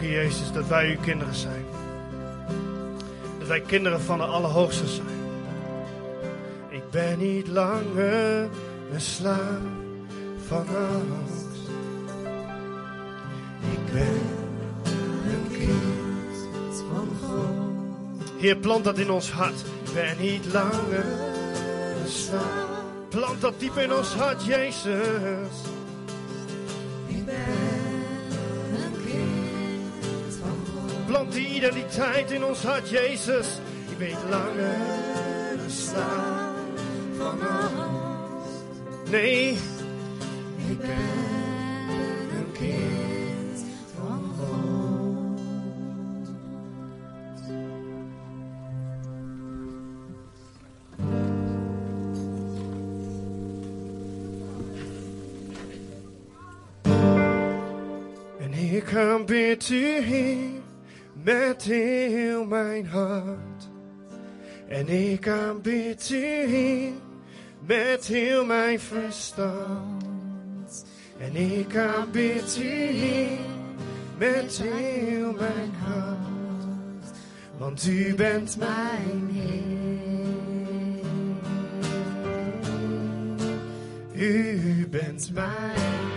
[0.09, 1.65] Jezus dat wij uw kinderen zijn.
[3.39, 5.07] Dat wij kinderen van de Allerhoogste zijn.
[6.69, 8.49] Ik ben niet langer
[8.93, 9.37] een slaaf
[10.47, 11.69] van angst.
[13.71, 14.21] Ik ben
[15.25, 18.31] een kind van God.
[18.37, 19.59] Heer, plant dat in ons hart.
[19.83, 21.05] Ik ben niet langer
[22.01, 22.67] een slaaf.
[23.09, 25.78] Plant dat diep in ons hart, Jezus.
[31.29, 33.59] Plant die identiteit in ons hart, Jezus.
[33.91, 36.55] Ik niet langer slaaf
[37.17, 39.11] van angst.
[39.11, 39.57] Nee,
[40.69, 40.89] ik ben
[42.37, 43.65] een kind
[43.95, 45.39] van God.
[58.39, 60.58] En ik aanbid u, Heer,
[61.23, 63.69] met heel mijn hart.
[64.67, 66.93] En ik aanbid u,
[67.65, 70.85] met heel mijn verstand.
[71.17, 72.89] En ik aanbid u,
[74.17, 77.17] met heel mijn hart.
[77.57, 79.77] Want u bent mijn Heer.
[84.13, 86.08] U bent mijn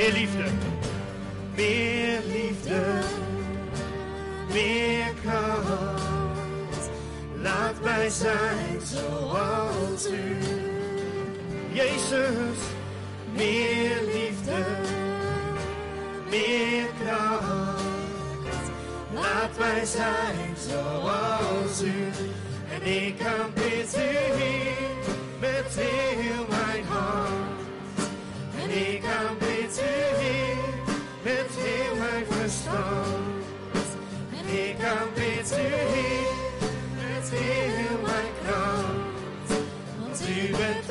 [0.00, 0.44] Meer liefde.
[1.56, 2.80] Meer liefde.
[4.52, 6.90] Meer kracht.
[7.42, 10.36] Laat mij zijn zoals u.
[11.72, 12.58] Jezus.
[13.32, 14.64] Meer liefde.
[16.30, 17.82] Meer kracht.
[19.14, 22.10] Laat mij zijn zoals u.
[22.74, 24.40] En ik aanbid u
[25.40, 27.60] met heel mijn hart.
[28.62, 30.56] En ik aanbid u Heer,
[31.22, 33.44] met heel mijn verstand.
[34.38, 36.32] En ik aanbid u Heer,
[36.96, 39.60] met heel mijn kracht.
[39.98, 40.86] Want u bent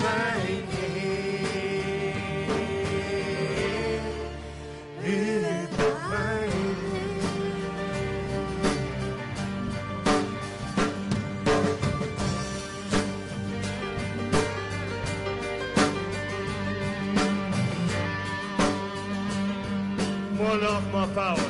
[21.19, 21.48] power.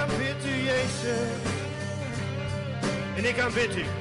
[0.00, 1.28] Ik aanbid u, Jezus.
[3.16, 3.99] En ik aanbid u.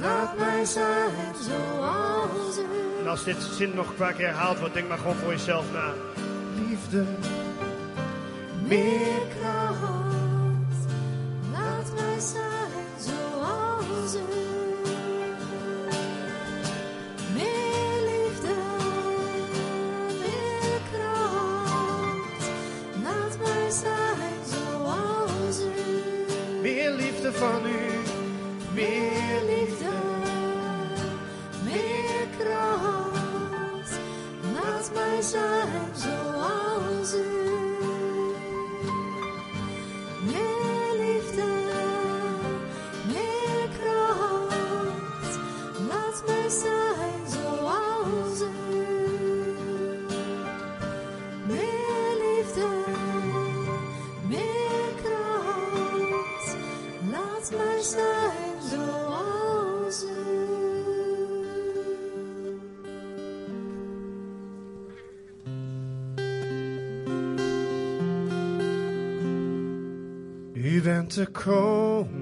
[0.00, 3.00] Laat mij zijn zoals u.
[3.00, 5.64] En als dit zin nog een paar keer herhaald wordt, denk maar gewoon voor jezelf
[5.72, 5.92] na.
[6.68, 7.04] Liefde,
[8.68, 9.59] meer kracht.
[71.10, 72.19] U bent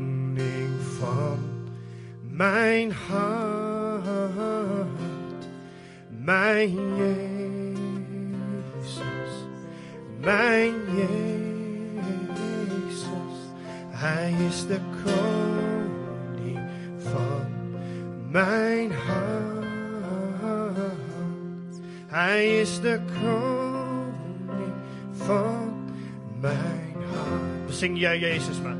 [27.71, 28.77] zingen jij Jezus maar.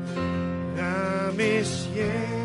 [0.75, 2.38] Naam is Jezus.